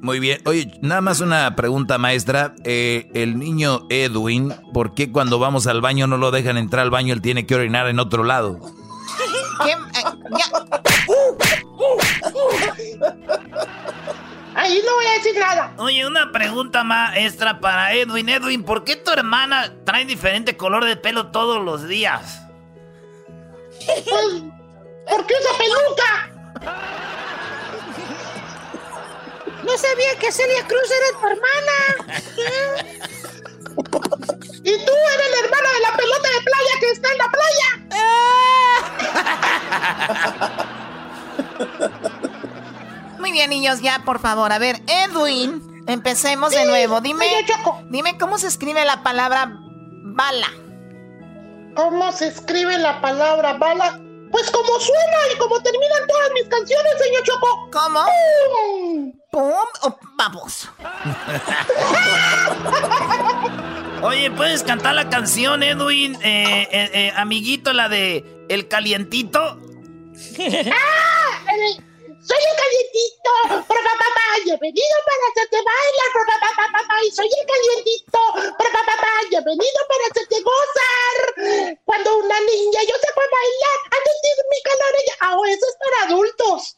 [0.00, 0.42] Muy bien.
[0.44, 2.54] Oye, nada más una pregunta, maestra.
[2.64, 6.90] Eh, el niño Edwin, ¿por qué cuando vamos al baño no lo dejan entrar al
[6.90, 7.14] baño?
[7.14, 8.60] Él tiene que orinar en otro lado.
[9.64, 9.72] ¿Qué?
[9.72, 10.04] Eh,
[10.38, 10.46] ya.
[14.60, 15.72] Ahí no voy a decir nada.
[15.78, 18.28] Oye, una pregunta maestra para Edwin.
[18.28, 22.42] Edwin, ¿por qué tu hermana trae diferente color de pelo todos los días?
[23.86, 24.04] Pues,
[25.08, 26.28] ¿por qué usa peluca?
[29.62, 31.76] No sabía que Celia Cruz era tu hermana.
[34.62, 37.68] y tú eres la hermana de la pelota de playa que está en la playa.
[43.20, 44.50] Muy bien, niños, ya, por favor.
[44.50, 47.02] A ver, Edwin, empecemos de nuevo.
[47.02, 47.26] Dime,
[47.90, 49.52] dime cómo se escribe la palabra
[50.02, 50.48] bala.
[51.76, 54.00] ¿Cómo se escribe la palabra bala?
[54.30, 57.68] Pues como suena y como terminan todas mis canciones, señor Choco.
[57.72, 58.00] ¿Cómo?
[58.52, 59.12] ¡Pum!
[59.30, 59.52] ¿Pum
[59.82, 60.70] o vamos?
[64.02, 66.14] Oye, ¿puedes cantar la canción, Edwin?
[66.22, 69.40] Eh, eh, eh, amiguito, la de El Calientito.
[70.38, 71.52] ¡Ah!
[71.52, 71.82] Eh,
[72.22, 73.32] Soy el calientito,
[73.66, 78.20] papá, papá, yo he venido para hacerte bailar, papá, papá, papá, y soy el calientito,
[78.58, 81.16] papá, papá, yo he venido para hacerte gozar.
[81.86, 85.76] Cuando una niña yo sepa bailar, a sentir mi calor, ella, ah, oh, eso es
[85.80, 86.76] para adultos.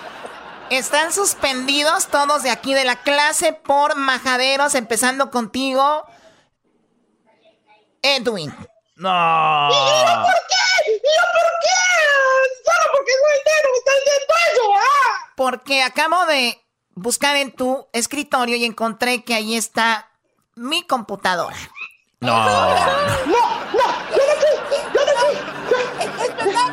[0.70, 6.04] Están suspendidos todos de aquí de la clase por majaderos, empezando contigo,
[8.02, 8.52] Edwin.
[8.98, 9.68] No.
[9.70, 10.90] ¿Y yo por qué?
[10.90, 11.78] ¿Y yo por qué?
[12.64, 15.32] Solo porque soy negro me estás diciendo eso, ah.
[15.36, 16.60] Porque acabo de
[16.94, 20.10] buscar en tu escritorio y encontré que ahí está
[20.56, 21.56] mi computadora.
[22.20, 22.34] No.
[22.34, 24.54] No, no, yo no fui,
[24.92, 25.34] yo no fui.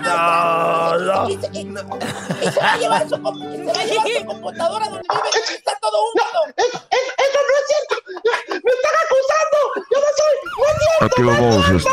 [0.01, 1.29] No, no.
[1.29, 4.85] Y se, y- y se va a llevar su, se va a llevar su computadora
[4.89, 6.53] donde vive está todo húmedo.
[6.57, 6.79] eso, eso,
[7.17, 7.95] eso no es cierto.
[8.49, 9.57] Me están acusando.
[9.91, 10.35] Yo no soy.
[10.57, 11.04] No es cierto.
[11.15, 11.89] Aquí vamos, este.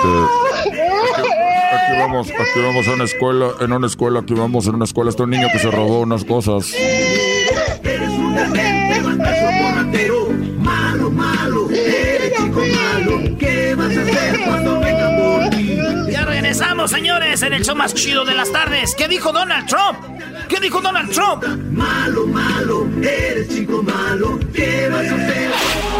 [0.74, 5.10] Aquí vamos, aquí vamos a una escuela, en una escuela, aquí vamos en una escuela.
[5.10, 6.74] Está un niño que se robó unas cosas.
[6.74, 13.38] Eres un borratero, malo, malo, eres chico malo.
[13.38, 15.78] ¿Qué vas a hacer cuando venga por ti?
[16.10, 18.96] Ya regresamos, señores, en el show más chido de las tardes.
[18.96, 20.00] ¿Qué dijo Donald Trump?
[20.48, 21.44] ¿Qué dijo Donald Trump?
[21.70, 24.40] Malo, malo, eres chico malo.
[24.52, 25.91] ¿Qué vas a hacer?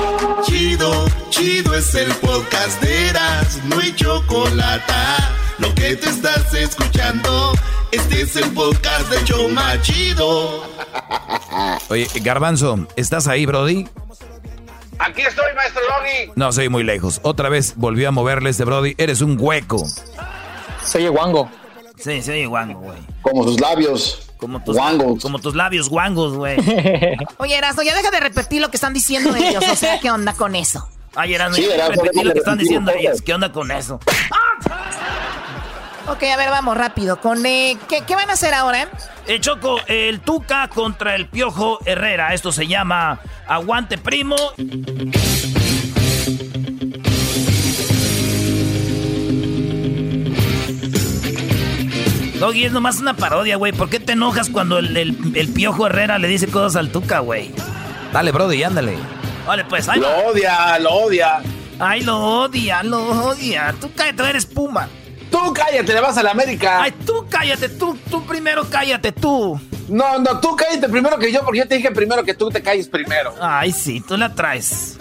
[1.33, 4.93] Chido, es el podcast de Eras, no hay chocolate.
[5.59, 7.53] Lo que te estás escuchando,
[7.91, 10.63] este es el podcast de Choma Chido.
[11.89, 13.89] Oye, Garbanzo, ¿estás ahí, Brody?
[14.99, 16.33] Aquí estoy, maestro Doggy.
[16.37, 17.19] No, soy muy lejos.
[17.23, 18.95] Otra vez volvió a moverle este Brody.
[18.99, 19.83] Eres un hueco.
[20.85, 21.51] Soy guango.
[21.97, 22.99] Sí, sí, guango, güey.
[23.23, 24.29] Como sus labios.
[24.37, 25.23] Como tus, Guangos.
[25.23, 26.59] como tus labios guangos, güey.
[27.39, 29.65] Oye, Erasmo, ya deja de repetir lo que están diciendo ellos.
[29.73, 30.87] O sea, ¿qué onda con eso?
[31.15, 33.23] Ay, Erasmo, Sí, repetí déjame lo que están repetir diciendo ellos.
[33.23, 34.01] ¿Qué onda con eso?
[36.09, 37.21] Ok, a ver, vamos rápido.
[37.21, 38.89] Con eh, ¿qué, qué van a hacer ahora?
[39.27, 42.35] Eh, Choco, el Tuca contra el Piojo Herrera.
[42.35, 44.37] Esto se llama Aguante Primo.
[52.39, 53.73] Doggy, es nomás una parodia, güey.
[53.73, 57.21] ¿Por qué te enojas cuando el, el- el Piojo Herrera le dice cosas al Tuca,
[57.21, 57.53] güey?
[58.13, 58.97] Dale, Brody, ándale.
[59.47, 61.43] Vale, pues, ahí Lo odia, lo odia.
[61.79, 63.75] Ay, lo odia, lo odia.
[63.81, 64.89] Tú cállate, eres Puma.
[65.31, 66.83] Tú cállate, le vas a la América.
[66.83, 69.59] Ay, tú cállate, tú, tú primero cállate, tú.
[69.89, 72.63] No, no, tú cállate primero que yo, porque yo te dije primero que tú te
[72.63, 73.35] calles primero.
[73.41, 74.99] Ay, sí, tú la traes.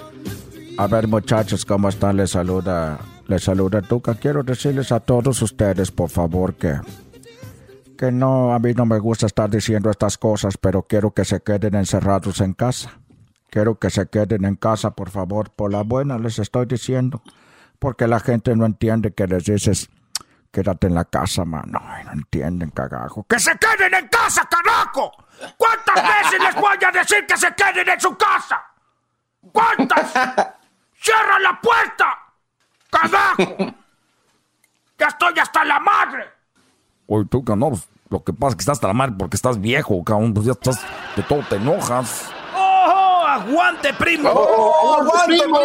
[0.78, 2.18] A ver, muchachos, ¿cómo están?
[2.18, 4.16] Les saluda, les saluda Tuca.
[4.16, 6.80] Quiero decirles a todos ustedes, por favor, que,
[7.98, 11.42] que no, a mí no me gusta estar diciendo estas cosas, pero quiero que se
[11.42, 13.01] queden encerrados en casa.
[13.52, 15.52] Quiero que se queden en casa, por favor.
[15.52, 17.22] Por la buena les estoy diciendo.
[17.80, 19.90] Porque la gente no entiende que les dices,
[20.52, 21.78] quédate en la casa, mano.
[21.84, 23.26] Ay, no entienden, cagajo.
[23.28, 25.12] ¡Que se queden en casa, carajo!
[25.58, 28.64] ¿Cuántas veces les voy a decir que se queden en su casa?
[29.52, 30.14] ¿Cuántas?
[30.96, 32.18] ¡Cierra la puerta!
[32.90, 33.76] ¡Carajo!
[34.98, 36.24] ¡Ya estoy hasta la madre!
[37.08, 37.72] Oye, tú, no,
[38.08, 40.34] lo que pasa es que estás hasta la madre porque estás viejo, cabrón.
[40.34, 40.82] Pues ya estás,
[41.18, 42.32] de todo te enojas.
[43.42, 44.30] ¡Oh, aguante, primo!
[44.30, 45.58] ¡Oh, aguante, primo!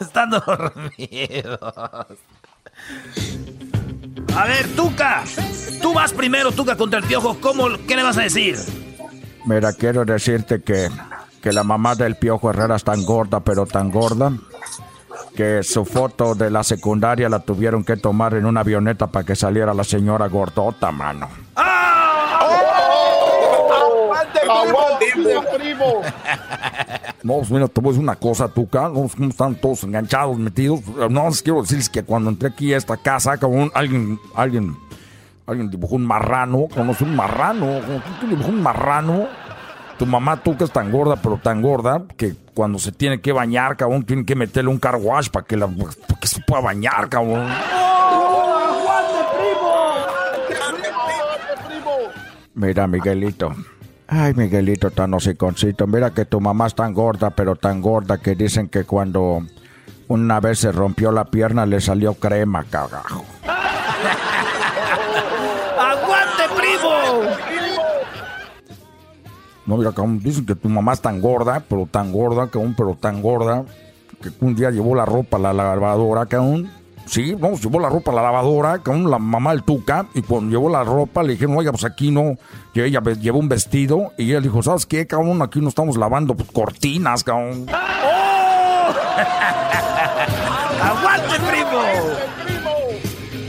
[0.00, 1.60] Están dormidos.
[4.34, 5.24] A ver, Tuca.
[5.80, 7.36] Tú vas primero, Tuca, contra el piojo.
[7.40, 8.56] ¿Cómo, ¿Qué le vas a decir?
[9.44, 10.88] Mira, quiero decirte que,
[11.42, 14.32] que la mamá del piojo Herrera es tan gorda, pero tan gorda,
[15.36, 19.34] que su foto de la secundaria la tuvieron que tomar en una avioneta para que
[19.36, 21.28] saliera la señora gordota, mano.
[24.48, 25.06] ¡Aguante,
[25.56, 26.02] primo!
[27.22, 28.88] No, pues mira, te voy a decir una cosa, Tuca.
[28.88, 30.80] No, ¿Cómo están todos enganchados, metidos?
[31.10, 34.76] No, les quiero decirles que cuando entré aquí a esta casa, como alguien, alguien,
[35.46, 37.80] alguien dibujó un marrano, conoce un marrano,
[38.18, 39.28] ¿quién dibujó un marrano?
[39.98, 43.76] Tu mamá, Tuca, es tan gorda, pero tan gorda, que cuando se tiene que bañar,
[43.76, 47.08] cabrón, tiene que meterle un car wash para que, la, para que se pueda bañar,
[47.08, 47.48] cabrón.
[52.54, 53.54] Mira, Miguelito.
[54.14, 55.86] Ay, Miguelito tan hociconcito.
[55.86, 59.40] Mira que tu mamá es tan gorda, pero tan gorda que dicen que cuando
[60.06, 63.24] una vez se rompió la pierna le salió crema, cagajo.
[65.78, 66.90] ¡Aguante, primo!
[69.64, 72.94] No, mira, cabrón, dicen que tu mamá es tan gorda, pero tan gorda, cabrón, pero
[72.94, 73.64] tan gorda,
[74.20, 76.70] que un día llevó la ropa a la lavadora, cabrón.
[77.06, 80.50] Sí, vamos, llevó la ropa a la lavadora, cabrón, la mamá del Tuca, y cuando
[80.50, 82.36] llevó la ropa le dijeron, oiga, pues aquí no,
[82.74, 85.42] y ella llevó un vestido, y ella dijo, ¿sabes qué, cabrón?
[85.42, 87.66] Aquí no estamos lavando pues, cortinas, cabrón.
[90.82, 91.82] ¡Aguante, primo!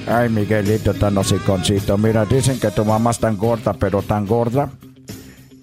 [0.07, 1.97] Ay, Miguelito, tan hociconcito.
[1.97, 4.69] Mira, dicen que tu mamá es tan gorda, pero tan gorda,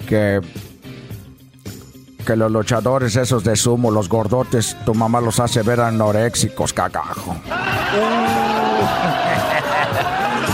[0.08, 0.40] que...
[2.26, 7.34] Que los luchadores esos de sumo, los gordotes, tu mamá los hace ver anoréxicos, cagajo.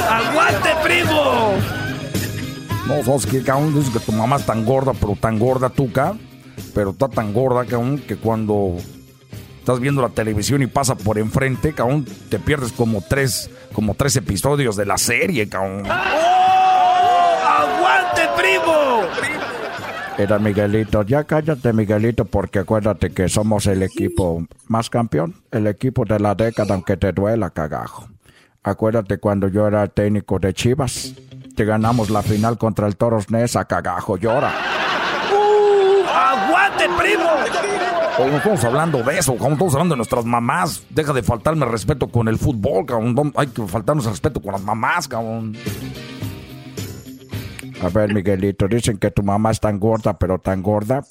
[0.08, 1.52] ¡Aguante, primo!
[2.86, 3.74] No, ¿sabes qué, cabrón?
[3.74, 6.14] Dicen que tu mamá es tan gorda, pero tan gorda, tuca.
[6.74, 8.76] Pero está tan gorda, cabrón, que cuando
[9.58, 14.16] estás viendo la televisión y pasa por enfrente, cabrón, te pierdes como tres, como tres
[14.16, 15.82] episodios de la serie, cabrón.
[17.46, 19.35] ¡Aguante, primo!
[20.18, 26.06] Era Miguelito, ya cállate Miguelito, porque acuérdate que somos el equipo más campeón, el equipo
[26.06, 28.08] de la década, aunque te duela, cagajo.
[28.62, 31.14] Acuérdate cuando yo era técnico de Chivas,
[31.54, 34.52] que ganamos la final contra el Toros Nesa, cagajo, llora.
[36.14, 37.30] ¡Aguante, primo!
[38.18, 40.82] No estamos hablando de eso, como estamos hablando de nuestras mamás.
[40.88, 43.34] Deja de faltarme respeto con el fútbol, cabrón.
[43.36, 45.54] Hay que faltarnos respeto con las mamás, cabrón.
[47.86, 51.04] A ver, Miguelito, dicen que tu mamá es tan gorda, pero tan gorda,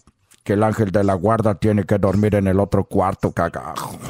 [0.43, 3.97] que el ángel de la guarda tiene que dormir en el otro cuarto, cagajo.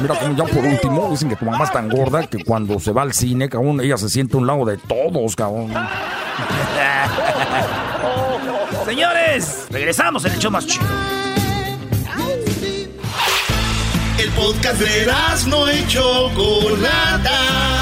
[0.00, 2.92] Mira, como ya por último, dicen que tu mamá es tan gorda que cuando se
[2.92, 5.74] va al cine, cabrón, ella se siente a un lado de todos, cabrón.
[8.86, 10.86] Señores, regresamos en el show más chido.
[14.18, 15.06] El podcast de
[15.48, 17.81] no y Chocolata.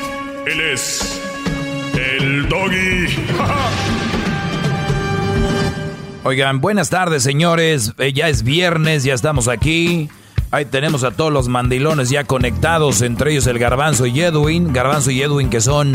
[0.45, 1.21] Él es
[1.93, 3.07] el doggy.
[6.23, 7.93] Oigan, buenas tardes, señores.
[7.97, 10.09] Eh, ya es viernes, ya estamos aquí.
[10.51, 14.73] Ahí tenemos a todos los mandilones ya conectados, entre ellos el Garbanzo y Edwin.
[14.73, 15.93] Garbanzo y Edwin que son,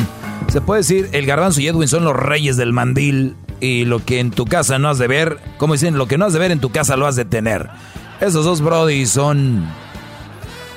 [0.49, 3.37] se puede decir, el Garbanzo y Edwin son los reyes del mandil.
[3.61, 6.27] y lo que en tu casa no has de ver, como dicen, lo que no
[6.27, 7.69] has de ver en tu casa lo has de tener.
[8.21, 9.67] Esos dos Brody son,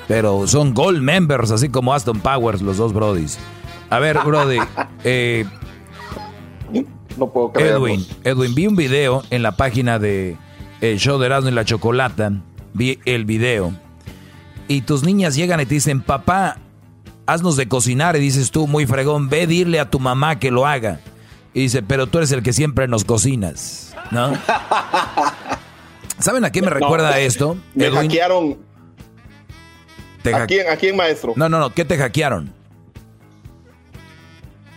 [0.07, 3.37] pero son gold members, así como Aston Powers, los dos Brodys.
[3.89, 4.59] A ver, Brody,
[5.03, 5.45] eh,
[7.17, 7.87] no puedo creerlo.
[7.87, 10.37] Edwin, Edwin, vi un video en la página de
[10.81, 12.31] el show de Erasmo y la Chocolata,
[12.73, 13.73] vi el video,
[14.67, 16.57] y tus niñas llegan y te dicen, papá,
[17.25, 20.65] haznos de cocinar, y dices tú, muy fregón, ve, dile a tu mamá que lo
[20.67, 20.99] haga.
[21.53, 24.33] Y dice, pero tú eres el que siempre nos cocinas, ¿no?
[26.19, 27.57] ¿Saben a qué me recuerda No, esto?
[27.73, 28.01] Me Edwin?
[28.01, 28.57] hackearon.
[30.21, 31.33] Te ¿A quién, ¿A quién, maestro?
[31.35, 32.53] No, no, no, ¿qué te hackearon?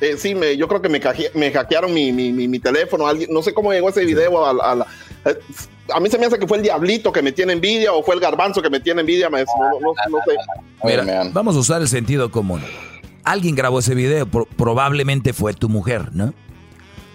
[0.02, 3.06] Eh, sí, me, yo creo que me, caje- me hackearon mi, mi, mi- mi teléfono.
[3.06, 6.62] Alguien, no sé cómo llegó ese video a, mí se me hace que fue el
[6.64, 9.54] diablito que me tiene envidia o fue el garbanzo que me tiene envidia, maestro.
[9.60, 10.36] No, no- no sé.
[10.84, 12.60] Mira, vamos a usar el sentido común.
[13.24, 16.34] Alguien grabó ese video, pro- probablemente fue tu mujer, ¿no?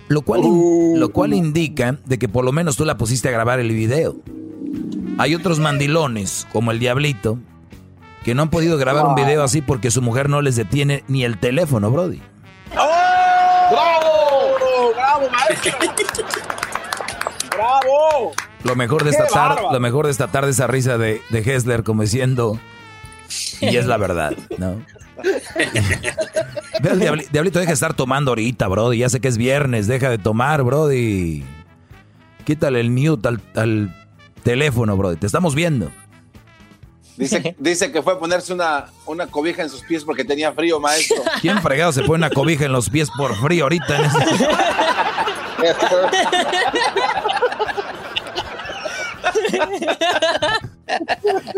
[0.08, 0.42] Lo cual,
[0.96, 4.16] lo cual indica de que por lo menos tú la pusiste a grabar el video.
[5.18, 7.40] Hay otros mandilones, como el Diablito,
[8.24, 11.26] que no han podido grabar un video así porque su mujer no les detiene ni
[11.26, 12.22] el teléfono, Brody.
[13.70, 14.94] ¡Bravo!
[14.96, 15.78] ¡Bravo, maestro!
[17.52, 18.34] ¡Bravo!
[18.64, 21.40] Lo mejor de esta ¡Qué tarde, lo mejor de esta tarde esa risa de, de
[21.40, 22.60] Hessler como diciendo
[23.62, 24.82] y es la verdad, ¿no?
[27.32, 29.00] Diablito, deja de estar tomando ahorita, Brody.
[29.00, 31.44] Ya sé que es viernes, deja de tomar, Brody.
[32.46, 34.08] Quítale el mute al, al
[34.44, 35.18] teléfono, Brody.
[35.18, 35.92] Te estamos viendo.
[37.18, 40.80] Dice, dice que fue a ponerse una, una cobija en sus pies porque tenía frío,
[40.80, 41.18] maestro.
[41.42, 43.96] ¿Quién fregado se pone una cobija en los pies por frío ahorita?
[43.98, 44.26] En este-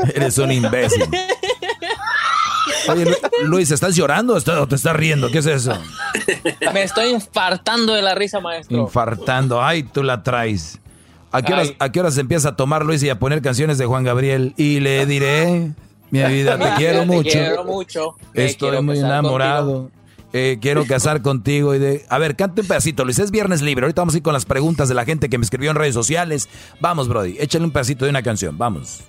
[0.16, 1.04] Eres un imbécil.
[2.88, 5.30] Oye, Lu- Luis, ¿estás llorando o te estás riendo?
[5.30, 5.78] ¿Qué es eso?
[6.74, 8.78] Me estoy infartando de la risa, maestro.
[8.78, 9.62] Infartando.
[9.62, 10.80] Ay, tú la traes.
[11.32, 11.74] ¿A qué, horas.
[11.80, 14.54] ¿A qué horas empieza a tomar Luis y a poner canciones de Juan Gabriel?
[14.58, 15.72] Y le diré,
[16.10, 17.30] mi vida, te quiero mucho.
[17.30, 18.16] Te quiero mucho.
[18.34, 19.92] Estoy quiero muy enamorado.
[20.34, 21.76] Eh, quiero casar contigo.
[21.76, 22.06] Y de...
[22.10, 23.20] A ver, cante un pedacito, Luis.
[23.20, 23.86] Es viernes libre.
[23.86, 25.94] Ahorita vamos a ir con las preguntas de la gente que me escribió en redes
[25.94, 26.50] sociales.
[26.80, 27.38] Vamos, Brody.
[27.40, 28.58] Échale un pedacito de una canción.
[28.58, 29.02] Vamos.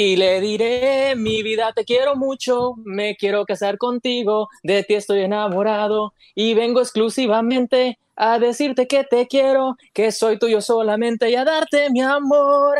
[0.00, 5.22] Y le diré, mi vida, te quiero mucho, me quiero casar contigo, de ti estoy
[5.22, 11.44] enamorado y vengo exclusivamente a decirte que te quiero, que soy tuyo solamente y a
[11.44, 12.78] darte mi amor.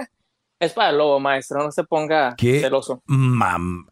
[0.60, 2.60] Es para el lobo, maestro, no se ponga ¿Qué?
[2.60, 3.02] celoso.
[3.06, 3.88] Mam.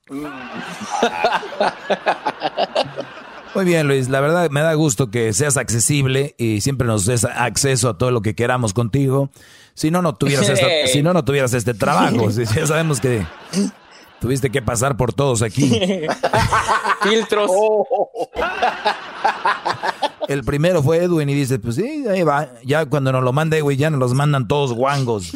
[3.57, 4.09] Muy bien, Luis.
[4.09, 8.13] La verdad me da gusto que seas accesible y siempre nos des acceso a todo
[8.13, 9.31] lo que queramos contigo.
[9.77, 10.89] Si no, no tuvieras, esta- Hey.
[10.93, 12.31] si no, no tuvieras este trabajo.
[12.33, 13.25] Si- Ya sabemos que
[14.21, 15.81] tuviste que pasar por todos aquí.
[17.03, 17.51] Filtros.
[20.29, 22.49] El primero fue Edwin y dice, pues sí, ahí va.
[22.65, 25.31] Ya cuando nos lo manda Edwin, ya nos los mandan todos guangos.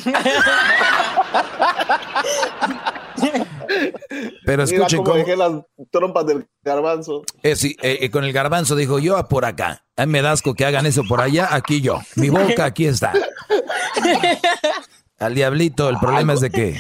[4.45, 5.17] Pero escuchen cómo cómo...
[5.17, 5.53] dejé las
[5.91, 7.23] trompas del garbanzo.
[7.43, 9.85] Eh, sí, eh, eh, con el garbanzo dijo, yo a por acá.
[9.97, 12.01] A mí me das asco que hagan eso por allá, aquí yo.
[12.17, 13.13] Mi boca aquí está.
[15.19, 16.79] Al diablito, el problema es de que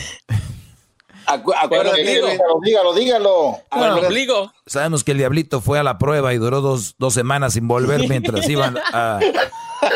[1.26, 3.59] Acu- acuérdate, Dígalo, dígalo, dígalo.
[3.70, 4.53] Bueno, obligo.
[4.66, 8.09] sabemos que el diablito fue a la prueba y duró dos, dos semanas sin volver
[8.09, 9.20] mientras iban a,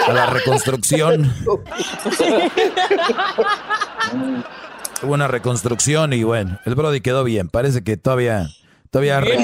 [0.06, 1.32] a la reconstrucción.
[5.04, 7.48] Hubo una reconstrucción y bueno, el Brody quedó bien.
[7.48, 8.48] Parece que todavía,
[8.90, 9.38] todavía, re-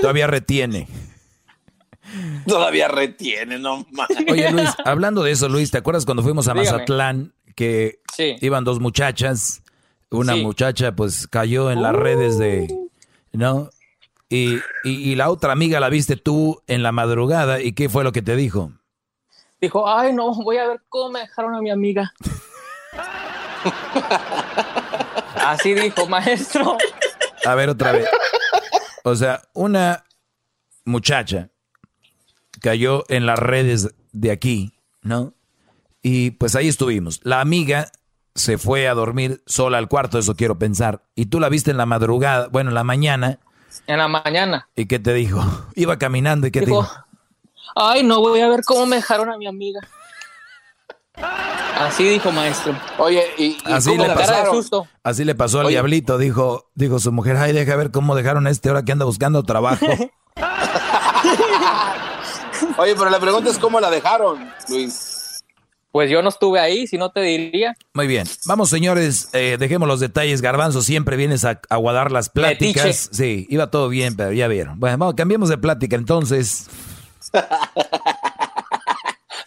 [0.00, 0.88] todavía retiene.
[2.46, 4.08] todavía retiene, no más.
[4.30, 6.70] Oye, Luis, hablando de eso, Luis, ¿te acuerdas cuando fuimos a Dígame.
[6.72, 8.36] Mazatlán que Sí.
[8.40, 9.62] iban dos muchachas?
[10.10, 10.42] Una Sí.
[10.42, 12.68] muchacha pues cayó en las redes de,
[13.32, 13.70] ¿no?
[14.28, 14.54] Y,
[14.84, 18.12] y, y la otra amiga la viste tú en la madrugada y ¿qué fue lo
[18.12, 18.72] que te dijo?
[19.60, 22.12] Dijo, ay no, voy a ver cómo me dejaron a mi amiga.
[25.50, 26.76] Así dijo, maestro.
[27.44, 28.06] A ver otra vez.
[29.04, 30.04] O sea, una
[30.84, 31.50] muchacha
[32.60, 34.72] cayó en las redes de aquí,
[35.02, 35.34] ¿no?
[36.02, 37.20] Y pues ahí estuvimos.
[37.22, 37.90] La amiga
[38.34, 41.02] se fue a dormir sola al cuarto, eso quiero pensar.
[41.14, 43.38] Y tú la viste en la madrugada, bueno, en la mañana,
[43.86, 44.68] En la mañana.
[44.74, 45.40] ¿y qué te dijo?
[45.74, 46.94] Iba caminando y qué te Dijo, dijo?
[47.76, 49.80] ay no, voy a ver cómo me dejaron a mi amiga.
[51.76, 52.74] Así dijo, maestro.
[52.98, 54.20] Oye, y, y Así le la pasó.
[54.20, 54.56] Cara de dejaron?
[54.56, 54.88] susto.
[55.02, 55.74] Así le pasó al Oye.
[55.74, 59.04] diablito, dijo, dijo su mujer, ay, deja ver cómo dejaron a este ahora que anda
[59.04, 59.86] buscando trabajo.
[62.78, 65.12] Oye, pero la pregunta es cómo la dejaron, Luis.
[65.92, 67.74] Pues yo no estuve ahí, si no te diría.
[67.94, 68.26] Muy bien.
[68.44, 70.42] Vamos, señores, eh, dejemos los detalles.
[70.42, 72.84] Garbanzo, siempre vienes a aguadar las pláticas.
[72.84, 73.14] Metiche.
[73.14, 74.78] Sí, iba todo bien, pero ya vieron.
[74.78, 76.66] Bueno, vamos, cambiemos de plática entonces.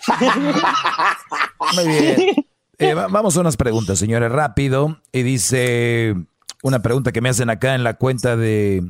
[1.75, 2.45] Muy bien.
[2.77, 4.99] Eh, vamos a unas preguntas, señores, rápido.
[5.11, 6.15] Y dice
[6.63, 8.83] una pregunta que me hacen acá en la cuenta de,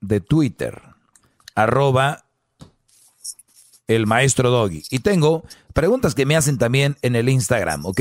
[0.00, 0.82] de Twitter,
[1.54, 2.24] arroba
[3.88, 4.82] el maestro Doggy.
[4.90, 8.00] Y tengo preguntas que me hacen también en el Instagram, ¿ok?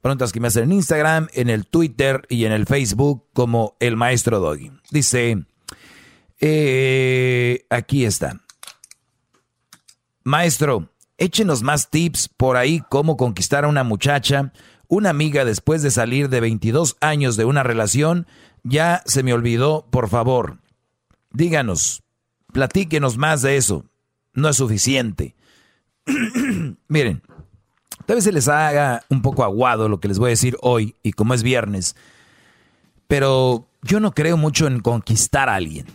[0.00, 3.96] Preguntas que me hacen en Instagram, en el Twitter y en el Facebook como el
[3.96, 4.70] maestro Doggy.
[4.90, 5.46] Dice,
[6.40, 8.40] eh, aquí está.
[10.24, 14.52] Maestro, échenos más tips por ahí cómo conquistar a una muchacha.
[14.86, 18.26] Una amiga después de salir de 22 años de una relación,
[18.62, 20.58] ya se me olvidó, por favor.
[21.32, 22.02] Díganos,
[22.52, 23.84] platíquenos más de eso.
[24.34, 25.34] No es suficiente.
[26.88, 27.22] Miren,
[28.04, 30.96] tal vez se les haga un poco aguado lo que les voy a decir hoy,
[31.02, 31.96] y como es viernes,
[33.06, 35.86] pero yo no creo mucho en conquistar a alguien.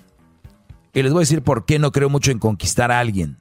[0.93, 3.39] Y les voy a decir por qué no creo mucho en conquistar a alguien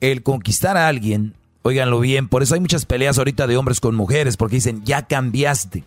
[0.00, 3.94] el conquistar a alguien, óiganlo bien, por eso hay muchas peleas ahorita de hombres con
[3.94, 5.84] mujeres, porque dicen, ya cambiaste.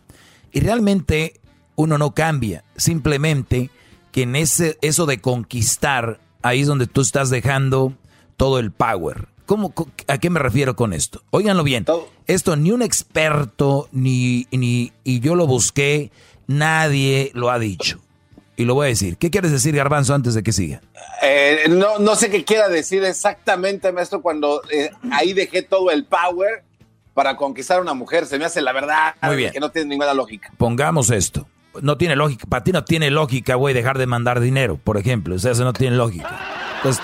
[0.51, 1.39] Y realmente
[1.75, 3.69] uno no cambia, simplemente
[4.11, 7.93] que en ese, eso de conquistar, ahí es donde tú estás dejando
[8.37, 9.29] todo el power.
[9.45, 9.73] ¿Cómo,
[10.07, 11.23] ¿A qué me refiero con esto?
[11.31, 11.85] Óiganlo bien,
[12.27, 16.11] esto ni un experto, ni, ni, y yo lo busqué,
[16.47, 17.99] nadie lo ha dicho
[18.55, 19.17] y lo voy a decir.
[19.17, 20.81] ¿Qué quieres decir, Garbanzo, antes de que siga?
[21.21, 26.05] Eh, no, no sé qué quiera decir exactamente, maestro, cuando eh, ahí dejé todo el
[26.05, 26.63] power
[27.13, 28.25] para conquistar a una mujer.
[28.25, 29.51] Se me hace la verdad Muy bien.
[29.51, 30.51] que no tiene ninguna lógica.
[30.57, 31.47] Pongamos esto.
[31.81, 32.45] No tiene lógica.
[32.47, 35.35] Para ti no tiene lógica, güey, dejar de mandar dinero, por ejemplo.
[35.35, 36.39] O sea, eso no tiene lógica.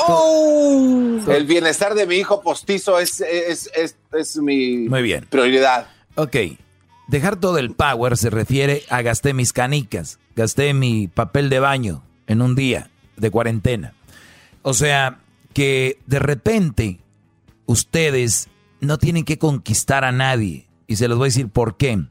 [0.07, 1.19] Oh.
[1.27, 3.69] el bienestar de mi hijo postizo es, es,
[4.11, 5.27] es, mi Muy bien.
[5.29, 5.87] prioridad.
[6.15, 6.35] Ok.
[7.07, 12.03] Dejar todo el power se refiere a gasté mis canicas gasté mi papel de baño
[12.27, 13.95] en un día de cuarentena.
[14.61, 15.19] O sea,
[15.53, 16.99] que de repente
[17.65, 18.47] ustedes
[18.79, 20.67] no tienen que conquistar a nadie.
[20.85, 22.05] Y se los voy a decir por qué.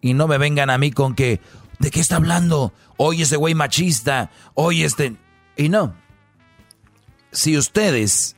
[0.00, 1.40] Y no me vengan a mí con que,
[1.78, 2.72] ¿de qué está hablando?
[2.96, 5.14] Oye ese güey machista, oye este...
[5.56, 5.94] Y no.
[7.30, 8.34] Si ustedes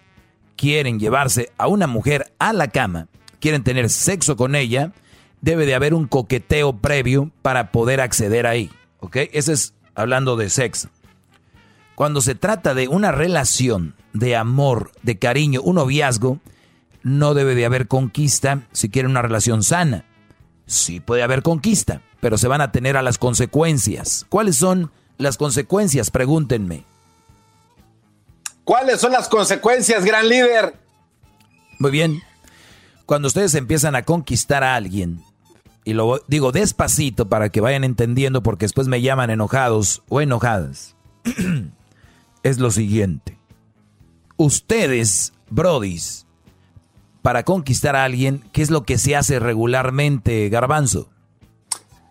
[0.56, 3.08] quieren llevarse a una mujer a la cama,
[3.40, 4.92] quieren tener sexo con ella,
[5.40, 8.70] debe de haber un coqueteo previo para poder acceder ahí.
[9.04, 9.16] ¿Ok?
[9.32, 10.88] Ese es hablando de sexo.
[11.94, 16.40] Cuando se trata de una relación de amor, de cariño, un noviazgo,
[17.02, 20.06] no debe de haber conquista si quieren una relación sana.
[20.66, 24.24] Sí puede haber conquista, pero se van a tener a las consecuencias.
[24.30, 26.10] ¿Cuáles son las consecuencias?
[26.10, 26.84] Pregúntenme.
[28.64, 30.74] ¿Cuáles son las consecuencias, gran líder?
[31.78, 32.22] Muy bien.
[33.04, 35.22] Cuando ustedes empiezan a conquistar a alguien,
[35.84, 40.96] y lo digo despacito para que vayan entendiendo porque después me llaman enojados o enojadas,
[42.42, 43.38] es lo siguiente.
[44.36, 46.26] Ustedes, brodis,
[47.22, 51.08] para conquistar a alguien, ¿qué es lo que se hace regularmente, garbanzo?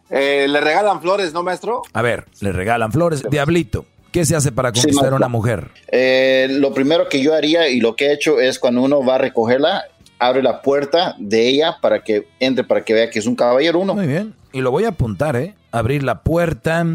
[0.09, 1.81] Eh, le regalan flores, ¿no, maestro?
[1.93, 3.23] A ver, le regalan flores.
[3.29, 5.71] Diablito, ¿qué se hace para conquistar a una mujer?
[5.91, 9.15] Eh, lo primero que yo haría y lo que he hecho es cuando uno va
[9.15, 9.85] a recogerla,
[10.27, 13.79] abre la puerta de ella para que entre, para que vea que es un caballero
[13.79, 13.93] uno.
[13.93, 14.33] Muy bien.
[14.51, 15.55] Y lo voy a apuntar, ¿eh?
[15.71, 16.85] Abrir la puerta.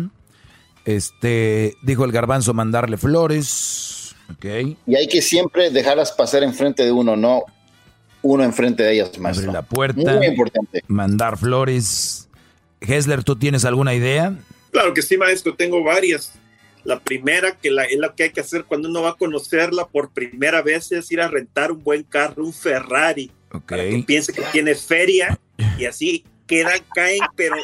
[0.84, 4.14] Este, dijo el garbanzo mandarle flores.
[4.32, 4.76] Ok.
[4.86, 7.42] Y hay que siempre dejarlas pasar enfrente de uno, no
[8.22, 9.36] uno enfrente de ellas, más.
[9.36, 10.16] Abrir la puerta.
[10.16, 10.82] Muy importante.
[10.86, 12.28] Mandar flores.
[12.80, 14.36] Hesler, ¿tú tienes alguna idea?
[14.70, 15.54] Claro que sí, maestro.
[15.54, 16.32] Tengo varias.
[16.88, 19.86] La primera, que la, es lo que hay que hacer cuando uno va a conocerla
[19.88, 23.30] por primera vez, es ir a rentar un buen carro, un Ferrari.
[23.50, 25.38] Para que piense que tiene feria
[25.76, 27.56] y así quedan, caen, pero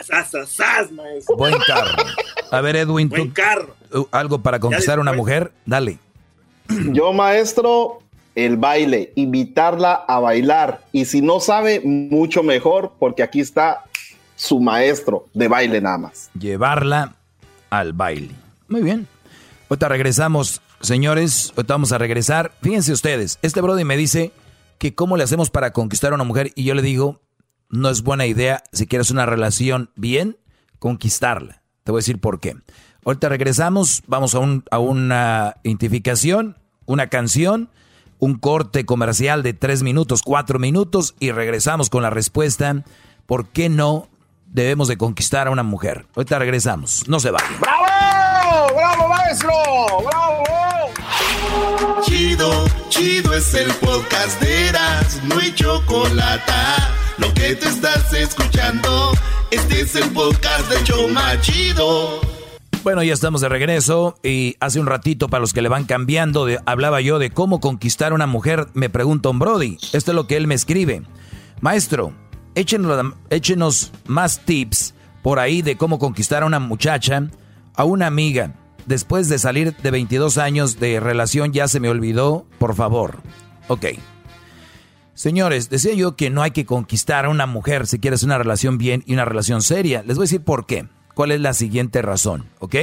[0.00, 1.36] sas, maestro.
[1.36, 1.96] Buen carro.
[2.52, 3.74] A ver, Edwin, buen carro.
[3.92, 5.98] Uh, algo para conquistar a una mujer, dale.
[6.92, 8.04] Yo, maestro,
[8.36, 10.84] el baile, invitarla a bailar.
[10.92, 13.82] Y si no sabe, mucho mejor, porque aquí está
[14.36, 16.30] su maestro de baile nada más.
[16.38, 17.17] Llevarla
[17.70, 18.34] al baile.
[18.68, 19.06] Muy bien.
[19.68, 21.52] Ahorita regresamos, señores.
[21.56, 22.52] Ahorita vamos a regresar.
[22.62, 24.32] Fíjense ustedes, este Brody me dice
[24.78, 27.20] que cómo le hacemos para conquistar a una mujer y yo le digo,
[27.68, 30.38] no es buena idea, si quieres una relación bien,
[30.78, 31.62] conquistarla.
[31.84, 32.56] Te voy a decir por qué.
[33.04, 37.70] Ahorita regresamos, vamos a, un, a una identificación, una canción,
[38.18, 42.84] un corte comercial de tres minutos, cuatro minutos y regresamos con la respuesta.
[43.26, 44.08] ¿Por qué no
[44.50, 46.06] debemos de conquistar a una mujer.
[46.16, 47.60] Ahorita regresamos, no se vayan.
[47.60, 48.74] ¡Bravo!
[48.74, 49.52] ¡Bravo, maestro!
[50.04, 50.44] ¡Bravo!
[52.04, 56.52] Chido, chido es el podcast de Eras, no hay chocolate.
[57.18, 59.12] Lo que te estás escuchando,
[59.50, 62.20] este es el podcast de Choma Chido.
[62.84, 66.46] Bueno, ya estamos de regreso y hace un ratito para los que le van cambiando,
[66.64, 69.76] hablaba yo de cómo conquistar a una mujer, me pregunta un Brody.
[69.92, 71.02] Esto es lo que él me escribe.
[71.60, 72.12] Maestro,
[72.58, 77.28] échenos, más tips por ahí de cómo conquistar a una muchacha,
[77.74, 78.54] a una amiga.
[78.86, 83.18] Después de salir de 22 años de relación ya se me olvidó, por favor.
[83.68, 83.86] Ok.
[85.14, 88.78] Señores, decía yo que no hay que conquistar a una mujer si quieres una relación
[88.78, 90.02] bien y una relación seria.
[90.02, 92.76] Les voy a decir por qué cuál es la siguiente razón, ¿ok?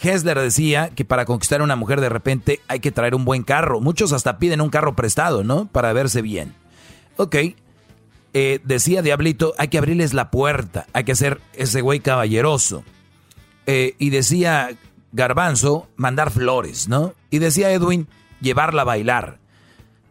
[0.00, 3.42] Hessler decía que para conquistar a una mujer de repente hay que traer un buen
[3.42, 3.80] carro.
[3.80, 5.66] Muchos hasta piden un carro prestado, ¿no?
[5.66, 6.54] Para verse bien.
[7.16, 7.36] Ok.
[8.32, 12.84] Eh, decía Diablito, hay que abrirles la puerta, hay que ser ese güey caballeroso.
[13.66, 14.70] Eh, y decía
[15.12, 17.14] Garbanzo, mandar flores, ¿no?
[17.30, 18.06] Y decía Edwin,
[18.40, 19.38] llevarla a bailar.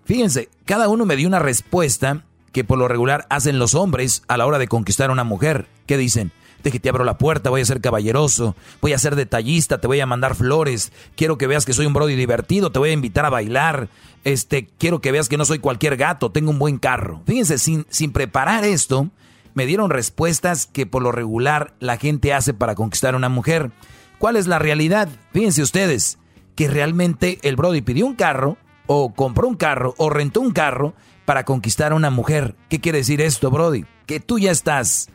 [0.06, 4.38] Fíjense, cada uno me dio una respuesta que por lo regular hacen los hombres a
[4.38, 5.68] la hora de conquistar a una mujer.
[5.86, 6.32] ¿Qué dicen?
[6.64, 9.88] De que te abro la puerta, voy a ser caballeroso, voy a ser detallista, te
[9.88, 12.94] voy a mandar flores, quiero que veas que soy un brody divertido, te voy a
[12.94, 13.90] invitar a bailar,
[14.24, 17.22] este, quiero que veas que no soy cualquier gato, tengo un buen carro.
[17.26, 19.10] Fíjense, sin, sin preparar esto,
[19.54, 23.72] me dieron respuestas que por lo regular la gente hace para conquistar a una mujer.
[24.18, 25.10] ¿Cuál es la realidad?
[25.32, 26.18] Fíjense ustedes,
[26.56, 30.94] que realmente el brody pidió un carro, o compró un carro, o rentó un carro
[31.26, 32.56] para conquistar a una mujer.
[32.70, 33.86] ¿Qué quiere decir esto, brody?
[34.08, 35.10] Que tú ya estás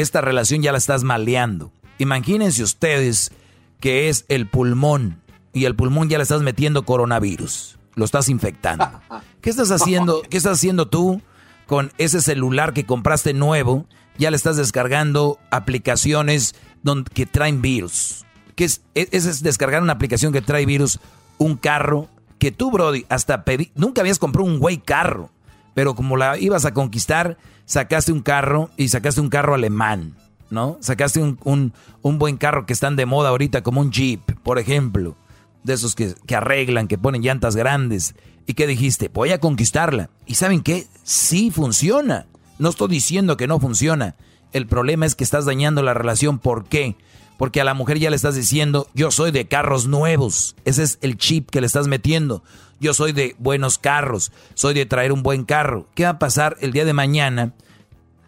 [0.00, 1.72] esta relación ya la estás maleando.
[1.98, 3.32] Imagínense ustedes
[3.80, 5.20] que es el pulmón
[5.52, 7.78] y el pulmón ya le estás metiendo coronavirus.
[7.94, 8.88] Lo estás infectando.
[9.40, 10.22] ¿Qué estás haciendo?
[10.22, 11.20] ¿Qué estás haciendo tú
[11.66, 13.86] con ese celular que compraste nuevo?
[14.18, 18.24] Ya le estás descargando aplicaciones donde, que traen virus.
[18.54, 18.82] ¿Qué es?
[18.94, 21.00] E, ese es descargar una aplicación que trae virus,
[21.38, 22.08] un carro
[22.38, 25.30] que tú, Brody, hasta pedí, nunca habías comprado un güey carro,
[25.78, 30.16] pero como la ibas a conquistar, sacaste un carro y sacaste un carro alemán,
[30.50, 30.76] ¿no?
[30.80, 31.72] Sacaste un,
[32.02, 35.16] buen carro que están de moda ahorita, como un Jeep, por ejemplo,
[35.62, 38.16] de esos que, que arreglan, que ponen llantas grandes.
[38.44, 39.06] ¿Y qué dijiste?
[39.06, 40.10] Voy a conquistarla.
[40.26, 40.88] ¿Y saben qué?
[41.04, 42.26] Sí funciona.
[42.58, 44.16] No estoy diciendo que no funciona.
[44.52, 46.40] El problema es que estás dañando la relación.
[46.40, 46.96] ¿Por qué?
[47.38, 50.56] Porque a la mujer ya le estás diciendo, yo soy de carros nuevos.
[50.64, 52.42] Ese es el chip que le estás metiendo.
[52.80, 55.86] Yo soy de buenos carros, soy de traer un buen carro.
[55.94, 57.54] ¿Qué va a pasar el día de mañana?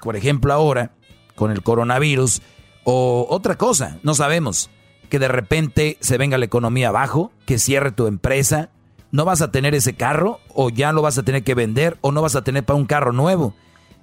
[0.00, 0.92] Por ejemplo, ahora,
[1.34, 2.40] con el coronavirus,
[2.84, 4.70] o otra cosa, no sabemos.
[5.08, 8.70] Que de repente se venga la economía abajo, que cierre tu empresa,
[9.10, 12.12] no vas a tener ese carro, o ya lo vas a tener que vender, o
[12.12, 13.54] no vas a tener para un carro nuevo.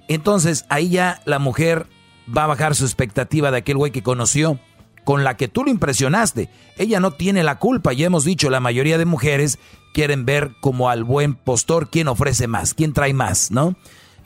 [0.09, 1.87] Entonces ahí ya la mujer
[2.35, 4.59] va a bajar su expectativa de aquel güey que conoció
[5.07, 6.49] con la que tú lo impresionaste.
[6.75, 9.57] Ella no tiene la culpa, ya hemos dicho, la mayoría de mujeres
[9.93, 13.77] quieren ver como al buen postor quién ofrece más, quién trae más, ¿no?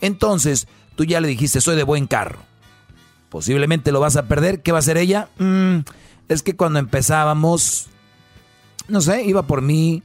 [0.02, 2.40] Entonces, tú ya le dijiste, soy de buen carro.
[3.30, 4.64] Posiblemente lo vas a perder.
[4.64, 5.30] ¿Qué va a hacer ella?
[5.38, 5.82] Mm,
[6.30, 7.86] es que cuando empezábamos,
[8.88, 10.02] no sé, iba por mí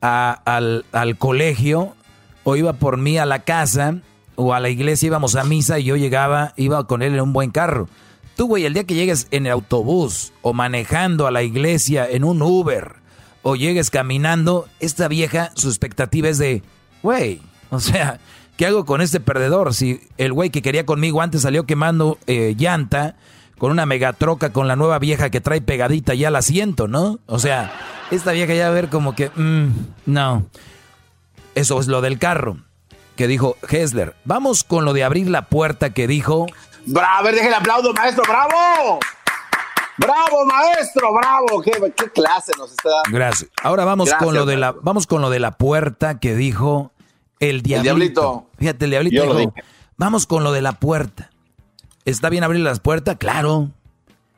[0.00, 1.94] al, al colegio
[2.42, 3.98] o iba por mí a la casa
[4.34, 7.32] o a la iglesia, íbamos a misa y yo llegaba, iba con él en un
[7.32, 7.88] buen carro.
[8.36, 12.22] Tú, güey, el día que llegues en el autobús o manejando a la iglesia en
[12.22, 12.96] un Uber
[13.42, 16.62] o llegues caminando, esta vieja, su expectativa es de,
[17.02, 17.40] güey,
[17.70, 18.20] o sea,
[18.58, 19.72] ¿qué hago con este perdedor?
[19.72, 23.16] Si el güey que quería conmigo antes salió quemando eh, llanta
[23.56, 27.20] con una megatroca con la nueva vieja que trae pegadita ya la asiento, ¿no?
[27.24, 27.72] O sea,
[28.10, 29.68] esta vieja ya va a ver como que, mm,
[30.06, 30.44] no.
[31.54, 32.58] Eso es lo del carro
[33.16, 34.14] que dijo Hessler.
[34.24, 36.46] Vamos con lo de abrir la puerta que dijo
[36.86, 39.00] Bravo, a ver, deje el aplauso, maestro, bravo.
[39.98, 41.62] Bravo, maestro, bravo.
[41.62, 41.72] Qué,
[42.10, 43.10] clase nos está dando.
[43.10, 43.50] Gracias.
[43.62, 46.92] Ahora vamos con lo de la, vamos con lo de la puerta que dijo
[47.40, 47.76] el diablito.
[47.76, 48.46] El diablito.
[48.58, 49.54] Fíjate, el diablito dijo,
[49.96, 51.30] vamos con lo de la puerta.
[52.04, 53.16] ¿Está bien abrir las puertas?
[53.16, 53.70] Claro.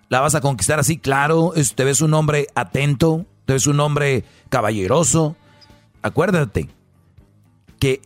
[0.09, 0.97] ¿La vas a conquistar así?
[0.97, 1.53] Claro.
[1.75, 5.37] Te ves un hombre atento, te ves un hombre caballeroso.
[6.03, 6.71] Acuérdate
[7.79, 8.01] que,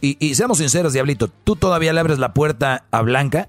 [0.00, 3.48] y, y seamos sinceros, Diablito, ¿tú todavía le abres la puerta a Blanca?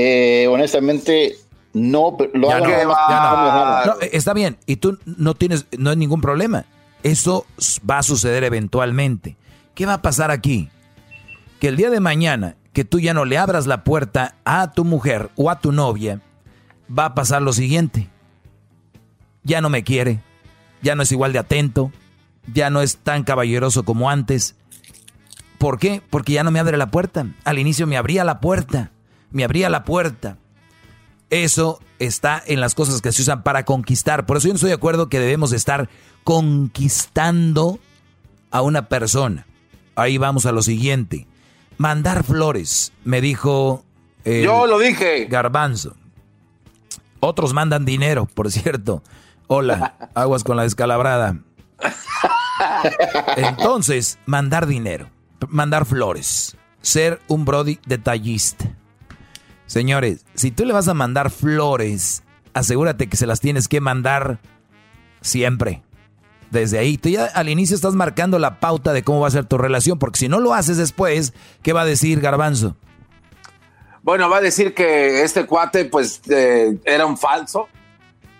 [0.00, 1.34] Eh, honestamente,
[1.72, 6.66] no, lo no, está bien, y tú no tienes, no hay ningún problema.
[7.02, 7.46] Eso
[7.88, 9.36] va a suceder eventualmente.
[9.74, 10.70] ¿Qué va a pasar aquí?
[11.58, 14.84] Que el día de mañana, que tú ya no le abras la puerta a tu
[14.84, 16.20] mujer o a tu novia,
[16.96, 18.08] va a pasar lo siguiente.
[19.42, 20.20] Ya no me quiere,
[20.80, 21.90] ya no es igual de atento,
[22.52, 24.54] ya no es tan caballeroso como antes.
[25.58, 26.02] ¿Por qué?
[26.08, 27.26] Porque ya no me abre la puerta.
[27.42, 28.92] Al inicio me abría la puerta
[29.30, 30.38] me abría la puerta.
[31.30, 34.26] Eso está en las cosas que se usan para conquistar.
[34.26, 35.88] Por eso yo no estoy de acuerdo que debemos estar
[36.24, 37.78] conquistando
[38.50, 39.46] a una persona.
[39.94, 41.26] Ahí vamos a lo siguiente.
[41.76, 43.84] Mandar flores, me dijo...
[44.24, 45.26] yo lo dije.
[45.26, 45.96] Garbanzo.
[47.20, 49.02] Otros mandan dinero, por cierto.
[49.48, 51.38] Hola, aguas con la descalabrada.
[53.36, 55.10] Entonces, mandar dinero,
[55.48, 58.77] mandar flores, ser un Brody detallista.
[59.68, 62.22] Señores, si tú le vas a mandar flores,
[62.54, 64.40] asegúrate que se las tienes que mandar
[65.20, 65.82] siempre.
[66.50, 69.44] Desde ahí, tú ya al inicio estás marcando la pauta de cómo va a ser
[69.44, 72.76] tu relación, porque si no lo haces después, ¿qué va a decir Garbanzo?
[74.02, 77.68] Bueno, va a decir que este cuate, pues, eh, era un falso,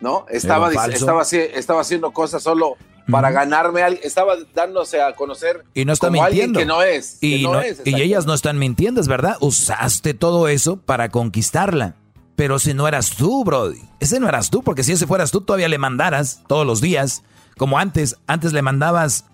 [0.00, 0.24] ¿no?
[0.30, 2.78] Estaba, estaba, estaba haciendo cosas solo
[3.10, 7.18] para ganarme, estaba dándose a conocer y no está mintiendo que no es.
[7.20, 7.46] Y,
[7.84, 9.36] y ellas no están mintiendo, es verdad.
[9.40, 11.96] Usaste todo eso para conquistarla.
[12.36, 15.40] Pero si no eras tú, Brody, ese no eras tú, porque si ese fueras tú,
[15.40, 17.24] todavía le mandaras todos los días,
[17.56, 18.16] como antes.
[18.28, 19.24] Antes le mandabas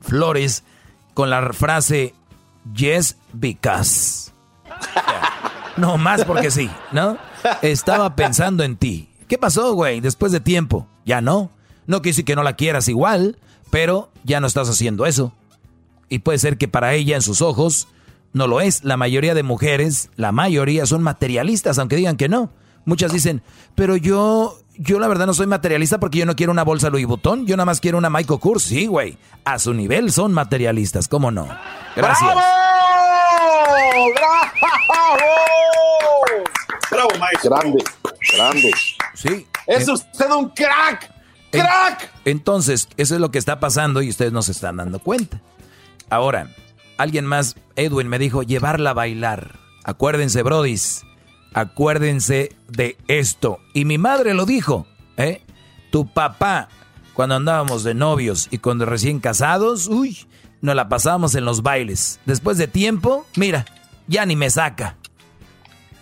[0.00, 0.62] flores
[1.14, 2.14] con la frase
[2.74, 4.30] Yes, because.
[5.76, 7.18] No más porque sí, ¿no?
[7.62, 9.08] Estaba pensando en ti.
[9.26, 10.00] ¿Qué pasó, güey?
[10.00, 10.86] Después de tiempo.
[11.04, 11.50] Ya no.
[11.86, 13.38] No quiere decir que no la quieras igual,
[13.70, 15.32] pero ya no estás haciendo eso.
[16.08, 17.88] Y puede ser que para ella, en sus ojos,
[18.32, 18.84] no lo es.
[18.84, 22.50] La mayoría de mujeres, la mayoría son materialistas, aunque digan que no.
[22.84, 23.42] Muchas dicen,
[23.74, 27.06] pero yo, yo la verdad no soy materialista porque yo no quiero una bolsa Louis
[27.06, 28.64] Vuitton, yo nada más quiero una Michael Kors.
[28.64, 29.16] Sí, güey.
[29.44, 31.48] A su nivel son materialistas, ¿cómo no?
[31.94, 32.34] Gracias.
[32.34, 32.40] ¡Bravo!
[34.14, 35.22] ¡Bravo!
[36.90, 37.50] ¡Bravo, maestro!
[37.50, 37.84] Grande,
[38.36, 38.70] grande.
[39.14, 39.46] Sí.
[39.66, 41.11] Es usted un crack.
[41.52, 42.10] ¡Crack!
[42.24, 45.40] Entonces, eso es lo que está pasando y ustedes no se están dando cuenta.
[46.10, 46.48] Ahora,
[46.98, 49.58] alguien más, Edwin, me dijo llevarla a bailar.
[49.84, 51.04] Acuérdense, brodis,
[51.54, 53.58] acuérdense de esto.
[53.74, 55.42] Y mi madre lo dijo, ¿eh?
[55.90, 56.68] Tu papá,
[57.14, 60.26] cuando andábamos de novios y cuando recién casados, uy,
[60.60, 62.20] nos la pasábamos en los bailes.
[62.24, 63.66] Después de tiempo, mira,
[64.06, 64.96] ya ni me saca.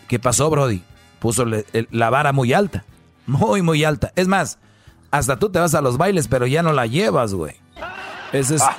[0.07, 0.83] ¿Qué pasó, Brody?
[1.19, 2.85] Puso la vara muy alta.
[3.27, 4.13] Muy, muy alta.
[4.17, 4.59] Es más,
[5.11, 7.57] hasta tú te vas a los bailes, pero ya no la llevas, güey.
[8.33, 8.63] Ese es.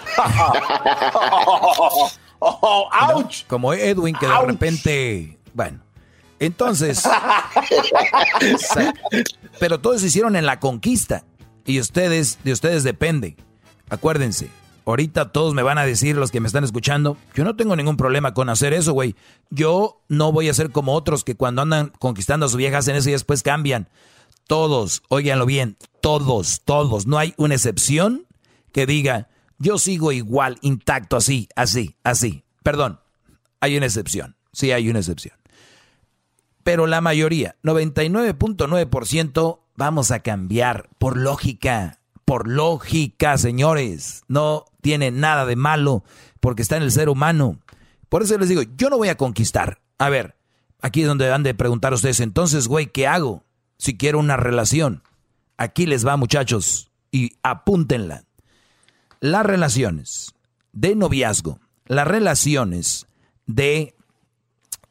[2.39, 3.45] ¡Auch!
[3.47, 5.37] Como Edwin, que de repente.
[5.53, 5.79] Bueno.
[6.39, 7.03] Entonces.
[9.59, 11.23] pero todos se hicieron en la conquista.
[11.65, 13.35] Y ustedes, de ustedes depende.
[13.89, 14.49] Acuérdense.
[14.85, 17.97] Ahorita todos me van a decir, los que me están escuchando, yo no tengo ningún
[17.97, 19.15] problema con hacer eso, güey.
[19.51, 22.95] Yo no voy a ser como otros que cuando andan conquistando a su vieja hacen
[22.95, 23.87] eso y después cambian.
[24.47, 28.27] Todos, óiganlo bien, todos, todos, no hay una excepción
[28.71, 32.43] que diga, yo sigo igual, intacto, así, así, así.
[32.63, 32.99] Perdón,
[33.59, 35.35] hay una excepción, sí hay una excepción.
[36.63, 44.23] Pero la mayoría, 99.9%, vamos a cambiar por lógica, por lógica, señores.
[44.27, 46.03] No tiene nada de malo
[46.39, 47.59] porque está en el ser humano.
[48.09, 49.81] Por eso les digo, yo no voy a conquistar.
[49.97, 50.35] A ver,
[50.81, 53.43] aquí es donde han de preguntar ustedes, entonces, güey, ¿qué hago?
[53.81, 55.01] si quiero una relación.
[55.61, 58.23] Aquí les va, muchachos, y apúntenla.
[59.19, 60.33] Las relaciones
[60.71, 63.05] de noviazgo, las relaciones
[63.45, 63.93] de,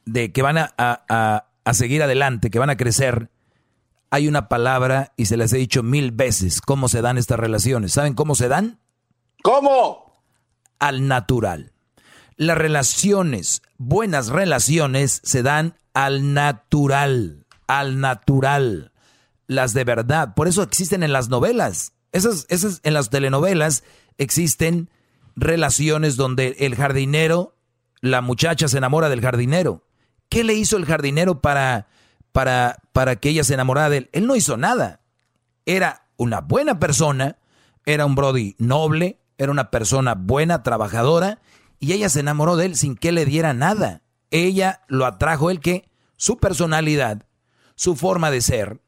[0.04, 3.30] de que van a, a, seguir adelante, que van a crecer,
[4.10, 7.94] hay una palabra y se les he dicho mil veces cómo se dan estas relaciones.
[7.94, 8.78] ¿Saben cómo se dan?
[9.42, 10.22] ¿Cómo?
[10.78, 11.72] Al natural.
[12.36, 17.40] Las relaciones, buenas relaciones, se dan al natural
[17.70, 18.89] al natural,
[19.50, 20.34] las de verdad.
[20.34, 21.92] Por eso existen en las novelas.
[22.12, 23.82] Esas, esas, en las telenovelas
[24.16, 24.90] existen
[25.34, 27.56] relaciones donde el jardinero,
[28.00, 29.84] la muchacha se enamora del jardinero.
[30.28, 31.88] ¿Qué le hizo el jardinero para,
[32.30, 34.10] para, para que ella se enamorara de él?
[34.12, 35.00] Él no hizo nada.
[35.66, 37.38] Era una buena persona,
[37.86, 41.40] era un Brody noble, era una persona buena, trabajadora,
[41.80, 44.02] y ella se enamoró de él sin que le diera nada.
[44.30, 47.24] Ella lo atrajo, el que su personalidad,
[47.74, 48.80] su forma de ser,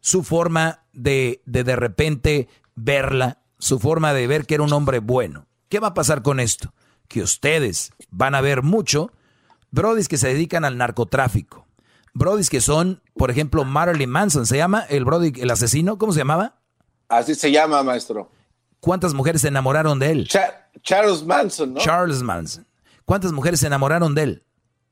[0.00, 5.00] su forma de, de de repente verla, su forma de ver que era un hombre
[5.00, 5.46] bueno.
[5.68, 6.72] ¿Qué va a pasar con esto?
[7.08, 9.12] Que ustedes van a ver mucho
[9.70, 11.66] brodis que se dedican al narcotráfico.
[12.14, 15.98] Brodis que son, por ejemplo, Marilyn Manson, ¿se llama el brody, el asesino?
[15.98, 16.56] ¿Cómo se llamaba?
[17.08, 18.30] Así se llama, maestro.
[18.80, 20.28] ¿Cuántas mujeres se enamoraron de él?
[20.82, 21.80] Charles Manson, ¿no?
[21.80, 22.66] Charles Manson.
[23.04, 24.44] ¿Cuántas mujeres se enamoraron de él?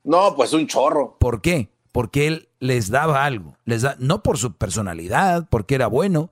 [0.05, 1.17] No, pues un chorro.
[1.19, 1.71] ¿Por qué?
[1.97, 6.31] Porque él les daba algo, les da, no por su personalidad, porque era bueno,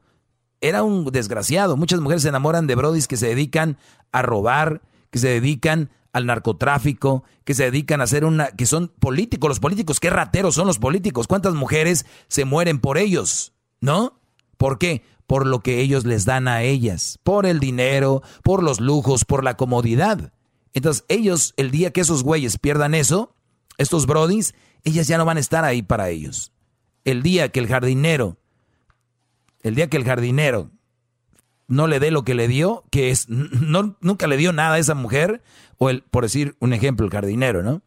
[0.61, 1.79] era un desgraciado.
[1.79, 3.79] Muchas mujeres se enamoran de brodis que se dedican
[4.13, 8.89] a robar, que se dedican al narcotráfico, que se dedican a hacer una, que son
[8.89, 14.21] políticos, los políticos, qué rateros son los políticos, cuántas mujeres se mueren por ellos, ¿no?
[14.59, 15.03] ¿Por qué?
[15.27, 19.43] Por lo que ellos les dan a ellas, por el dinero, por los lujos, por
[19.43, 20.31] la comodidad.
[20.75, 23.35] Entonces ellos, el día que esos güeyes pierdan eso,
[23.79, 24.55] estos brodis,
[24.85, 26.53] ellas ya no van a estar ahí para ellos.
[27.05, 28.39] el día que el jardinero,
[29.63, 30.71] el día que el jardinero
[31.67, 34.79] no le dé lo que le dio, que es, no, nunca le dio nada a
[34.79, 35.43] esa mujer,
[35.79, 37.83] o el, por decir un ejemplo, el jardinero, ¿no?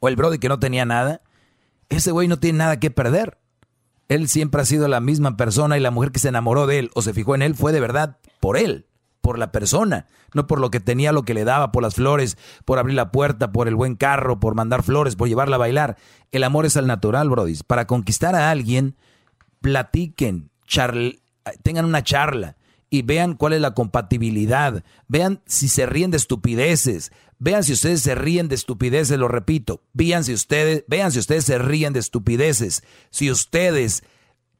[0.00, 1.22] O el brody que no tenía nada,
[1.88, 3.38] ese güey no tiene nada que perder.
[4.08, 6.90] Él siempre ha sido la misma persona y la mujer que se enamoró de él
[6.94, 8.86] o se fijó en él fue de verdad por él,
[9.20, 12.38] por la persona, no por lo que tenía, lo que le daba, por las flores,
[12.64, 15.96] por abrir la puerta, por el buen carro, por mandar flores, por llevarla a bailar.
[16.32, 17.58] El amor es al natural, Brody.
[17.66, 18.96] Para conquistar a alguien,
[19.60, 20.50] platiquen,
[21.62, 22.56] tengan una charla
[22.90, 24.82] y vean cuál es la compatibilidad.
[25.08, 27.12] Vean si se ríen de estupideces.
[27.38, 29.82] Vean si ustedes se ríen de estupideces, lo repito.
[29.92, 32.82] Vean si ustedes, vean si ustedes se ríen de estupideces.
[33.10, 34.02] Si ustedes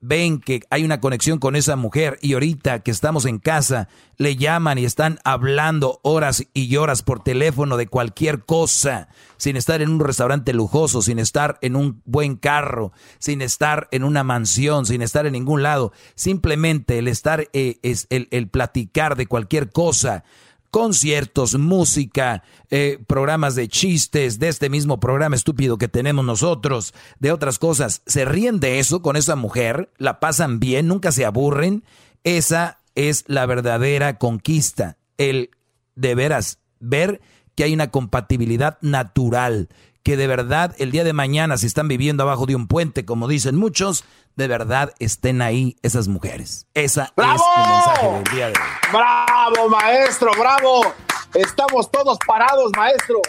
[0.00, 4.36] ven que hay una conexión con esa mujer y ahorita que estamos en casa le
[4.36, 9.90] llaman y están hablando horas y horas por teléfono de cualquier cosa, sin estar en
[9.90, 15.02] un restaurante lujoso, sin estar en un buen carro, sin estar en una mansión, sin
[15.02, 20.24] estar en ningún lado, simplemente el estar eh, es el, el platicar de cualquier cosa
[20.70, 27.32] conciertos, música, eh, programas de chistes, de este mismo programa estúpido que tenemos nosotros, de
[27.32, 28.02] otras cosas.
[28.06, 29.90] ¿Se ríen de eso con esa mujer?
[29.96, 30.86] ¿La pasan bien?
[30.86, 31.84] ¿Nunca se aburren?
[32.24, 34.98] Esa es la verdadera conquista.
[35.16, 35.50] El
[35.94, 37.20] de veras ver
[37.54, 39.68] que hay una compatibilidad natural,
[40.08, 43.28] que de verdad el día de mañana, si están viviendo abajo de un puente, como
[43.28, 44.06] dicen muchos,
[44.36, 46.66] de verdad estén ahí esas mujeres.
[46.72, 48.58] Esa es el mensaje del día de hoy.
[48.90, 50.30] ¡Bravo, maestro!
[50.40, 50.94] ¡Bravo!
[51.34, 53.20] Estamos todos parados, maestro.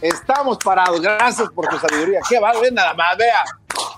[0.00, 1.02] Estamos parados.
[1.02, 2.20] Gracias por tu sabiduría.
[2.30, 2.66] Qué bárbaro.
[2.72, 3.44] Nada más, vea.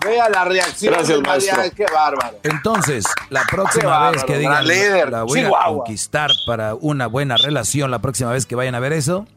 [0.04, 0.92] Vea la reacción.
[0.92, 1.62] Gracias, maestro.
[1.76, 2.40] Qué bárbaro.
[2.42, 8.00] Entonces, la próxima vez que digan la voy a conquistar para una buena relación, la
[8.00, 9.28] próxima vez que vayan a ver eso,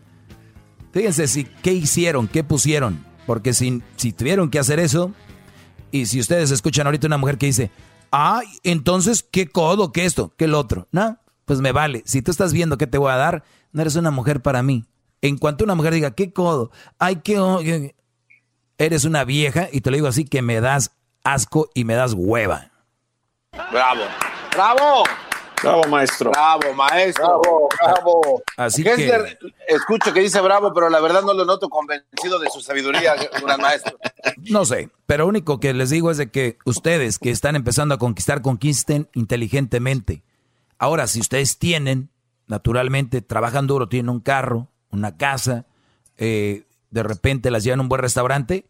[0.91, 3.06] fíjense si qué hicieron, qué pusieron.
[3.26, 5.14] Porque si, si tuvieron que hacer eso,
[5.91, 7.72] y si ustedes escuchan ahorita una mujer que dice,
[8.11, 9.91] ay, entonces, ¿qué codo?
[9.91, 10.34] ¿Qué esto?
[10.38, 10.88] ¿Qué el otro?
[10.91, 12.03] No, pues me vale.
[12.06, 14.86] Si tú estás viendo qué te voy a dar, no eres una mujer para mí.
[15.22, 16.72] En cuanto una mujer diga, ¿qué codo?
[16.98, 17.95] Ay, qué...
[18.78, 20.91] Eres una vieja, y te lo digo así, que me das
[21.24, 22.72] asco y me das hueva.
[23.72, 24.03] Bravo,
[24.53, 25.03] bravo.
[25.61, 26.31] Bravo, maestro.
[26.31, 27.41] Bravo, maestro.
[27.41, 28.44] Bravo, bravo.
[28.57, 29.38] Así que...
[29.68, 33.61] escucho que dice bravo, pero la verdad no lo noto convencido de su sabiduría, gran
[33.61, 33.98] maestro.
[34.49, 37.95] No sé, pero lo único que les digo es de que ustedes que están empezando
[37.95, 40.23] a conquistar, conquisten inteligentemente.
[40.77, 42.10] Ahora, si ustedes tienen,
[42.48, 45.65] naturalmente, trabajan duro, tienen un carro, una casa,
[46.18, 48.68] eh, de repente las llevan a un buen restaurante,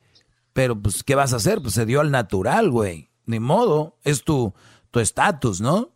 [0.53, 1.61] pero pues, ¿qué vas a hacer?
[1.61, 3.09] Pues se dio al natural, güey.
[3.25, 4.53] Ni modo, es tu
[4.93, 5.91] estatus, ¿no?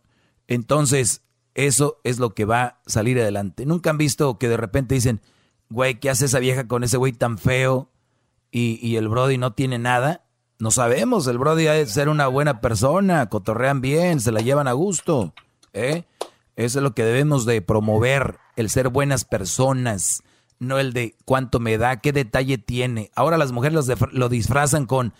[0.48, 1.22] Entonces,
[1.54, 3.64] eso es lo que va a salir adelante.
[3.66, 5.20] ¿Nunca han visto que de repente dicen,
[5.70, 7.90] güey, ¿qué hace esa vieja con ese güey tan feo
[8.50, 10.24] y, el Brody no tiene nada?
[10.58, 14.68] No sabemos, el Brody ha de ser una buena persona, cotorrean bien, se la llevan
[14.68, 15.34] a gusto.
[15.72, 16.04] ¿eh?
[16.56, 20.22] Eso es lo que debemos de promover, el ser buenas personas,
[20.60, 23.10] no el de cuánto me da, qué detalle tiene.
[23.16, 25.12] Ahora las mujeres lo disfrazan con,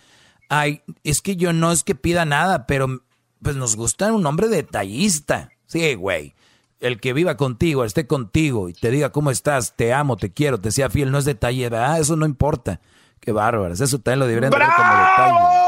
[0.49, 3.03] ay, es que yo no es que pida nada, pero
[3.41, 5.51] pues nos gusta un hombre detallista.
[5.67, 6.35] Sí, güey.
[6.79, 10.59] El que viva contigo, esté contigo y te diga cómo estás, te amo, te quiero,
[10.59, 11.99] te sea fiel, no es detalle, ¿verdad?
[11.99, 12.81] Eso no importa.
[13.19, 13.79] Qué bárbaros.
[13.81, 15.65] Eso también lo deberían tener como detalle.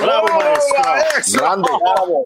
[0.00, 1.40] ¡Bravo, maestro!
[1.40, 1.68] ¡Grande!
[1.80, 2.24] ¡Bravo!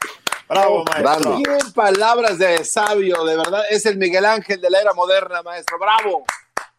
[0.48, 1.38] ¡Bravo, maestro!
[1.44, 3.24] ¡Qué palabras de sabio!
[3.24, 5.78] De verdad, es el Miguel Ángel de la era moderna, maestro.
[5.78, 6.24] ¡Bravo!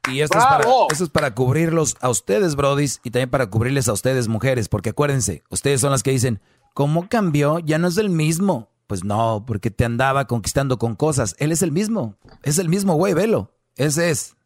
[0.10, 3.88] Y esto es, para, esto es para cubrirlos a ustedes, brodis, y también para cubrirles
[3.88, 6.41] a ustedes, mujeres, porque acuérdense, ustedes son las que dicen,
[6.80, 7.60] ¿Cómo cambió?
[7.60, 8.69] Ya no es el mismo.
[8.88, 11.35] Pues no, porque te andaba conquistando con cosas.
[11.38, 12.15] Él es el mismo.
[12.41, 13.51] Es el mismo güey, velo.
[13.76, 14.38] Ese es.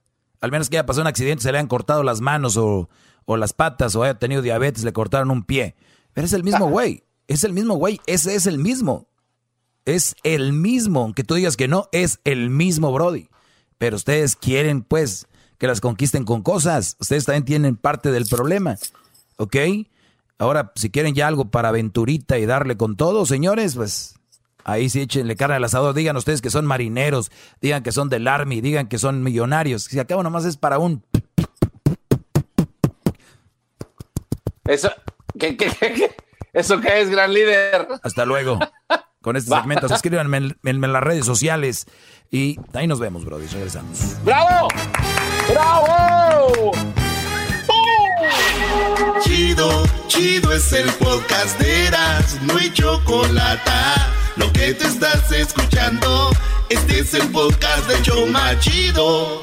[0.41, 2.89] Al menos que haya pasado un accidente, se le han cortado las manos o,
[3.27, 5.75] las patas o haya tenido diabetes, le cortaron un pie.
[6.13, 7.03] Pero es el mismo güey.
[7.27, 8.01] Es el mismo güey.
[8.07, 9.07] Ese es el mismo.
[9.85, 11.01] Es el mismo.
[11.01, 13.29] Aunque tú digas que no, es el mismo Brody.
[13.77, 15.27] Pero ustedes quieren, pues,
[15.59, 16.97] que las conquisten con cosas.
[16.99, 18.79] Ustedes también tienen parte del problema.
[19.37, 19.55] ¿Ok?
[20.43, 24.15] Ahora, si quieren ya algo para aventurita y darle con todo, señores, pues
[24.65, 25.95] ahí sí échenle carne al asador.
[25.95, 29.85] Digan ustedes que son marineros, digan que son del Army, digan que son millonarios.
[29.85, 31.01] Si acabo nomás es para un...
[34.65, 34.91] Eso,
[35.39, 36.13] ¿qué, qué, qué,
[36.51, 37.87] ¿Eso qué es, gran líder?
[38.03, 38.59] Hasta luego.
[39.21, 41.87] Con este segmento, escríbanme en, en, las redes sociales
[42.29, 43.47] y ahí nos vemos, brody.
[43.47, 44.17] Regresamos.
[44.25, 44.67] ¡Bravo!
[45.49, 46.71] ¡Bravo!
[49.63, 53.71] Chido, chido es el podcast de Eras, no hay chocolate.
[54.35, 56.31] Lo que te estás escuchando,
[56.69, 59.41] este es el podcast de Choma Chido.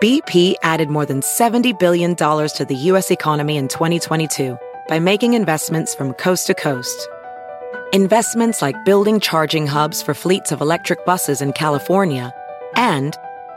[0.00, 3.10] BP added more than $70 billion to the U.S.
[3.10, 4.56] economy in 2022
[4.88, 7.08] by making investments from coast to coast.
[7.92, 12.32] Investments like building charging hubs for fleets of electric buses in California
[12.74, 13.16] and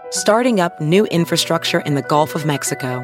[0.10, 3.04] starting up new infrastructure in the Gulf of Mexico.